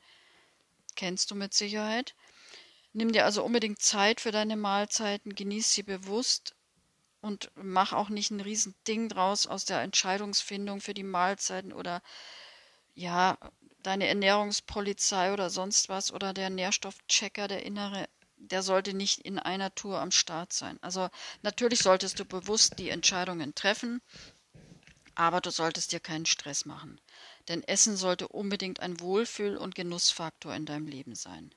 Kennst 0.96 1.30
du 1.30 1.34
mit 1.34 1.54
Sicherheit. 1.54 2.14
Nimm 2.92 3.12
dir 3.12 3.24
also 3.24 3.44
unbedingt 3.44 3.80
Zeit 3.80 4.20
für 4.20 4.32
deine 4.32 4.56
Mahlzeiten, 4.56 5.34
genieß 5.34 5.72
sie 5.72 5.82
bewusst 5.82 6.55
und 7.20 7.50
mach 7.54 7.92
auch 7.92 8.08
nicht 8.08 8.30
ein 8.30 8.40
Riesending 8.40 9.08
draus 9.08 9.46
aus 9.46 9.64
der 9.64 9.82
Entscheidungsfindung 9.82 10.80
für 10.80 10.94
die 10.94 11.02
Mahlzeiten 11.02 11.72
oder 11.72 12.02
ja, 12.94 13.36
deine 13.82 14.06
Ernährungspolizei 14.06 15.32
oder 15.32 15.50
sonst 15.50 15.88
was 15.88 16.12
oder 16.12 16.32
der 16.32 16.50
Nährstoffchecker, 16.50 17.46
der 17.46 17.64
innere, 17.64 18.08
der 18.36 18.62
sollte 18.62 18.94
nicht 18.94 19.20
in 19.20 19.38
einer 19.38 19.74
Tour 19.74 20.00
am 20.00 20.10
Start 20.10 20.52
sein. 20.52 20.78
Also 20.82 21.08
natürlich 21.42 21.80
solltest 21.80 22.18
du 22.18 22.24
bewusst 22.24 22.78
die 22.78 22.90
Entscheidungen 22.90 23.54
treffen, 23.54 24.00
aber 25.14 25.40
du 25.40 25.50
solltest 25.50 25.92
dir 25.92 26.00
keinen 26.00 26.26
Stress 26.26 26.64
machen. 26.64 27.00
Denn 27.48 27.62
Essen 27.62 27.96
sollte 27.96 28.28
unbedingt 28.28 28.80
ein 28.80 29.00
Wohlfühl- 29.00 29.56
und 29.56 29.74
Genussfaktor 29.74 30.54
in 30.54 30.66
deinem 30.66 30.86
Leben 30.86 31.14
sein. 31.14 31.54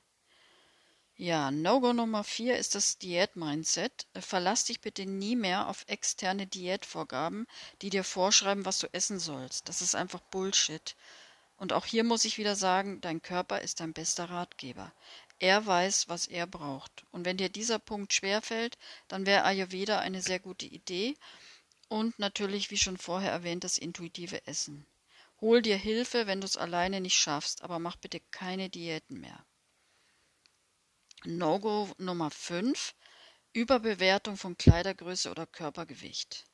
Ja, 1.21 1.51
No-Go 1.51 1.91
Nummer 1.91 2.23
vier 2.23 2.58
ist 2.58 2.75
das 2.75 2.97
Diät-Mindset. 2.97 4.08
Verlass 4.21 4.63
dich 4.63 4.79
bitte 4.79 5.05
nie 5.05 5.36
mehr 5.36 5.67
auf 5.67 5.84
externe 5.88 6.47
Diätvorgaben, 6.47 7.45
die 7.82 7.89
dir 7.89 8.05
vorschreiben, 8.05 8.63
was 8.63 8.79
du 8.79 8.88
essen 8.93 9.19
sollst. 9.19 9.67
Das 9.67 9.82
ist 9.82 9.95
einfach 9.95 10.21
Bullshit. 10.21 10.95
Und 11.58 11.73
auch 11.73 11.86
hier 11.86 12.05
muss 12.05 12.23
ich 12.23 12.38
wieder 12.38 12.55
sagen, 12.55 13.01
dein 13.01 13.21
Körper 13.21 13.60
ist 13.60 13.82
dein 13.82 13.91
bester 13.91 14.29
Ratgeber. 14.29 14.93
Er 15.39 15.65
weiß, 15.65 16.08
was 16.08 16.25
er 16.25 16.47
braucht. 16.47 17.03
Und 17.12 17.25
wenn 17.25 17.36
dir 17.36 17.49
dieser 17.49 17.79
Punkt 17.79 18.13
schwerfällt, 18.13 18.77
dann 19.10 19.25
wäre 19.25 19.43
Ayurveda 19.43 19.99
eine 19.99 20.21
sehr 20.21 20.39
gute 20.39 20.67
Idee. 20.67 21.17
Und 21.89 22.17
natürlich, 22.17 22.71
wie 22.71 22.77
schon 22.77 22.97
vorher 22.97 23.34
erwähnt, 23.34 23.65
das 23.65 23.77
intuitive 23.77 24.47
Essen. 24.47 24.86
Hol 25.41 25.62
dir 25.62 25.75
Hilfe, 25.75 26.27
wenn 26.27 26.39
du 26.39 26.45
es 26.45 26.55
alleine 26.55 27.01
nicht 27.01 27.17
schaffst, 27.19 27.62
aber 27.62 27.77
mach 27.77 27.97
bitte 27.97 28.21
keine 28.32 28.69
Diäten 28.69 29.19
mehr. 29.19 29.43
No-Go 31.25 31.93
Nummer 31.97 32.32
5. 32.32 32.95
Überbewertung 33.51 34.38
von 34.38 34.58
Kleidergröße 34.58 35.29
oder 35.29 35.45
Körpergewicht. 35.45 36.45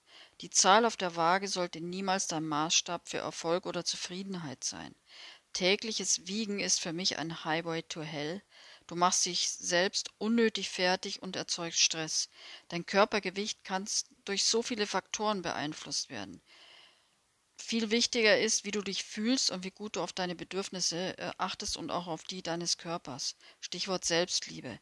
Die 0.42 0.50
Zahl 0.50 0.86
auf 0.86 0.98
der 0.98 1.16
Waage 1.16 1.48
sollte 1.48 1.82
niemals 1.82 2.26
dein 2.26 2.48
Maßstab 2.48 3.08
für 3.08 3.20
Erfolg 3.20 3.68
oder 3.68 3.86
Zufriedenheit 3.86 4.64
sein. 4.64 4.96
Tägliches 5.54 6.26
Wiegen 6.26 6.60
ist 6.60 6.80
für 6.80 6.94
mich 6.94 7.20
ein 7.20 7.46
Highway 7.46 7.84
to 7.84 8.02
Hell. 8.02 8.42
Du 8.88 8.96
machst 8.96 9.28
dich 9.28 9.52
selbst 9.52 10.10
unnötig 10.18 10.72
fertig 10.72 11.22
und 11.22 11.36
erzeugst 11.36 11.80
Stress. 11.80 12.30
Dein 12.70 12.88
Körpergewicht 12.88 13.64
kann 13.64 13.88
durch 14.26 14.46
so 14.46 14.64
viele 14.64 14.88
Faktoren 14.88 15.44
beeinflusst 15.44 16.10
werden. 16.10 16.42
Viel 17.58 17.90
wichtiger 17.90 18.40
ist, 18.40 18.66
wie 18.66 18.72
du 18.72 18.82
dich 18.82 19.04
fühlst 19.04 19.50
und 19.50 19.64
wie 19.64 19.72
gut 19.72 19.96
du 19.96 20.02
auf 20.02 20.14
deine 20.14 20.36
Bedürfnisse 20.36 21.18
äh, 21.18 21.32
achtest 21.38 21.78
und 21.78 21.90
auch 21.90 22.08
auf 22.08 22.24
die 22.24 22.44
deines 22.44 22.78
Körpers. 22.78 23.36
Stichwort 23.60 24.06
Selbstliebe. 24.06 24.80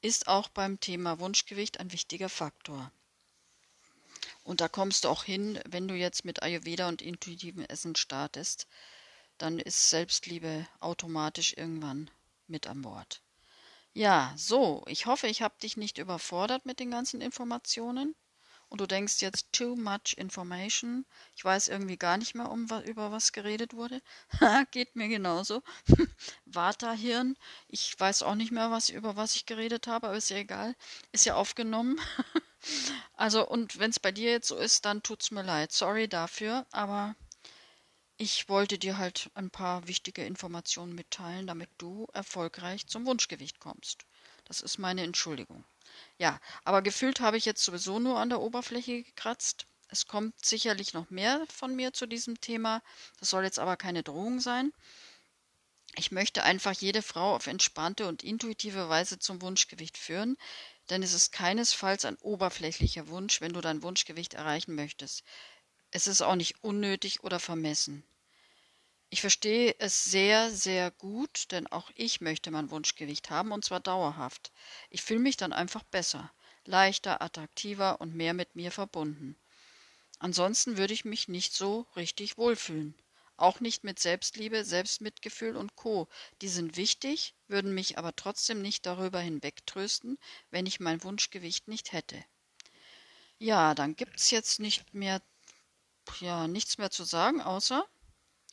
Ist 0.00 0.26
auch 0.26 0.48
beim 0.48 0.80
Thema 0.80 1.20
Wunschgewicht 1.20 1.80
ein 1.80 1.92
wichtiger 1.92 2.28
Faktor. 2.28 2.90
Und 4.42 4.60
da 4.60 4.68
kommst 4.68 5.04
du 5.04 5.08
auch 5.08 5.24
hin, 5.24 5.60
wenn 5.68 5.88
du 5.88 5.94
jetzt 5.94 6.24
mit 6.24 6.42
Ayurveda 6.42 6.88
und 6.88 7.02
intuitivem 7.02 7.64
Essen 7.64 7.94
startest, 7.94 8.66
dann 9.36 9.58
ist 9.58 9.90
Selbstliebe 9.90 10.66
automatisch 10.80 11.54
irgendwann 11.56 12.10
mit 12.46 12.66
an 12.66 12.82
Bord. 12.82 13.22
Ja, 13.92 14.32
so, 14.36 14.84
ich 14.86 15.06
hoffe, 15.06 15.26
ich 15.26 15.42
habe 15.42 15.58
dich 15.60 15.76
nicht 15.76 15.98
überfordert 15.98 16.66
mit 16.66 16.80
den 16.80 16.90
ganzen 16.90 17.20
Informationen 17.20 18.14
und 18.68 18.80
du 18.80 18.86
denkst 18.86 19.20
jetzt 19.20 19.52
too 19.52 19.76
much 19.76 20.14
information. 20.16 21.06
Ich 21.34 21.44
weiß 21.44 21.68
irgendwie 21.68 21.96
gar 21.96 22.18
nicht 22.18 22.34
mehr, 22.34 22.50
um 22.50 22.66
über 22.84 23.10
was 23.10 23.32
geredet 23.32 23.74
wurde. 23.74 24.02
Geht 24.70 24.96
mir 24.96 25.08
genauso. 25.08 25.62
Vata-Hirn. 26.46 27.36
Ich 27.68 27.98
weiß 27.98 28.22
auch 28.22 28.34
nicht 28.34 28.52
mehr, 28.52 28.70
was 28.70 28.90
über 28.90 29.16
was 29.16 29.36
ich 29.36 29.46
geredet 29.46 29.86
habe, 29.86 30.08
aber 30.08 30.16
ist 30.16 30.30
ja 30.30 30.36
egal. 30.36 30.74
Ist 31.12 31.26
ja 31.26 31.34
aufgenommen. 31.34 32.00
Also, 33.14 33.48
und 33.48 33.78
wenn 33.78 33.90
es 33.90 34.00
bei 34.00 34.10
dir 34.10 34.32
jetzt 34.32 34.48
so 34.48 34.56
ist, 34.56 34.84
dann 34.84 35.04
tut's 35.04 35.30
mir 35.30 35.42
leid. 35.42 35.70
Sorry 35.70 36.08
dafür, 36.08 36.66
aber 36.72 37.14
ich 38.16 38.48
wollte 38.48 38.78
dir 38.78 38.98
halt 38.98 39.30
ein 39.34 39.50
paar 39.50 39.86
wichtige 39.86 40.24
Informationen 40.24 40.94
mitteilen, 40.94 41.46
damit 41.46 41.70
du 41.78 42.08
erfolgreich 42.12 42.88
zum 42.88 43.06
Wunschgewicht 43.06 43.60
kommst. 43.60 44.06
Das 44.44 44.60
ist 44.60 44.78
meine 44.78 45.04
Entschuldigung. 45.04 45.64
Ja, 46.18 46.40
aber 46.64 46.82
gefühlt 46.82 47.20
habe 47.20 47.36
ich 47.36 47.44
jetzt 47.44 47.64
sowieso 47.64 47.98
nur 47.98 48.18
an 48.18 48.28
der 48.28 48.40
Oberfläche 48.40 49.02
gekratzt. 49.02 49.66
Es 49.88 50.06
kommt 50.06 50.44
sicherlich 50.44 50.92
noch 50.92 51.10
mehr 51.10 51.44
von 51.48 51.74
mir 51.74 51.92
zu 51.92 52.06
diesem 52.06 52.40
Thema. 52.40 52.82
Das 53.20 53.30
soll 53.30 53.44
jetzt 53.44 53.58
aber 53.58 53.76
keine 53.76 54.02
Drohung 54.02 54.40
sein. 54.40 54.72
Ich 55.96 56.12
möchte 56.12 56.44
einfach 56.44 56.72
jede 56.72 57.02
Frau 57.02 57.34
auf 57.34 57.46
entspannte 57.46 58.06
und 58.06 58.22
intuitive 58.22 58.88
Weise 58.88 59.18
zum 59.18 59.42
Wunschgewicht 59.42 59.98
führen, 59.98 60.36
denn 60.90 61.02
es 61.02 61.12
ist 61.12 61.32
keinesfalls 61.32 62.04
ein 62.04 62.16
oberflächlicher 62.18 63.08
Wunsch, 63.08 63.40
wenn 63.40 63.52
du 63.52 63.60
dein 63.60 63.82
Wunschgewicht 63.82 64.34
erreichen 64.34 64.74
möchtest. 64.74 65.24
Es 65.90 66.06
ist 66.06 66.22
auch 66.22 66.36
nicht 66.36 66.62
unnötig 66.62 67.24
oder 67.24 67.40
vermessen. 67.40 68.04
Ich 69.10 69.22
verstehe 69.22 69.74
es 69.78 70.04
sehr, 70.04 70.50
sehr 70.50 70.90
gut, 70.90 71.50
denn 71.50 71.66
auch 71.66 71.90
ich 71.94 72.20
möchte 72.20 72.50
mein 72.50 72.70
Wunschgewicht 72.70 73.30
haben 73.30 73.52
und 73.52 73.64
zwar 73.64 73.80
dauerhaft. 73.80 74.52
Ich 74.90 75.02
fühle 75.02 75.20
mich 75.20 75.36
dann 75.38 75.54
einfach 75.54 75.82
besser, 75.82 76.30
leichter, 76.64 77.22
attraktiver 77.22 78.00
und 78.02 78.14
mehr 78.14 78.34
mit 78.34 78.54
mir 78.54 78.70
verbunden. 78.70 79.36
Ansonsten 80.18 80.76
würde 80.76 80.92
ich 80.92 81.04
mich 81.06 81.28
nicht 81.28 81.54
so 81.54 81.86
richtig 81.96 82.36
wohlfühlen. 82.36 82.94
Auch 83.38 83.60
nicht 83.60 83.84
mit 83.84 83.98
Selbstliebe, 83.98 84.64
Selbstmitgefühl 84.64 85.56
und 85.56 85.76
Co. 85.76 86.08
Die 86.42 86.48
sind 86.48 86.76
wichtig, 86.76 87.34
würden 87.46 87.72
mich 87.72 87.96
aber 87.96 88.14
trotzdem 88.14 88.60
nicht 88.60 88.84
darüber 88.84 89.20
hinwegtrösten, 89.20 90.18
wenn 90.50 90.66
ich 90.66 90.80
mein 90.80 91.02
Wunschgewicht 91.04 91.68
nicht 91.68 91.92
hätte. 91.92 92.22
Ja, 93.38 93.74
dann 93.74 93.96
gibt's 93.96 94.30
jetzt 94.32 94.58
nicht 94.58 94.92
mehr, 94.92 95.22
ja, 96.20 96.48
nichts 96.48 96.78
mehr 96.78 96.90
zu 96.90 97.04
sagen, 97.04 97.40
außer 97.40 97.86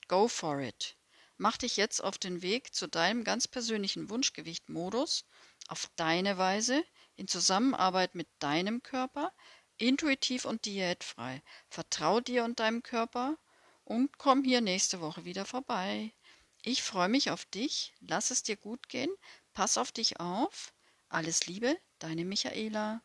go 0.08 0.28
for 0.28 0.60
it. 0.60 0.98
Mach 1.38 1.58
dich 1.58 1.78
jetzt 1.78 2.02
auf 2.02 2.18
den 2.18 2.42
Weg 2.42 2.74
zu 2.74 2.88
deinem 2.88 3.24
ganz 3.24 3.48
persönlichen 3.48 4.10
Wunschgewicht-Modus, 4.10 5.26
auf 5.68 5.90
deine 5.96 6.38
Weise, 6.38 6.84
in 7.16 7.28
Zusammenarbeit 7.28 8.16
mit 8.16 8.28
deinem 8.40 8.82
Körper, 8.84 9.34
intuitiv 9.78 10.46
und 10.46 10.66
diätfrei. 10.66 11.42
Vertrau 11.70 12.22
dir 12.22 12.44
und 12.46 12.60
deinem 12.60 12.84
Körper 12.84 13.38
und 13.84 14.18
komm 14.18 14.44
hier 14.44 14.62
nächste 14.62 15.02
Woche 15.02 15.26
wieder 15.26 15.46
vorbei. 15.46 16.14
Ich 16.64 16.82
freue 16.82 17.10
mich 17.10 17.30
auf 17.30 17.46
dich. 17.46 17.94
Lass 18.00 18.32
es 18.32 18.42
dir 18.42 18.58
gut 18.58 18.90
gehen. 18.90 19.14
Pass 19.54 19.78
auf 19.78 19.92
dich 19.92 20.20
auf. 20.20 20.74
Alles 21.10 21.46
Liebe, 21.46 21.78
deine 22.00 22.26
Michaela. 22.26 23.04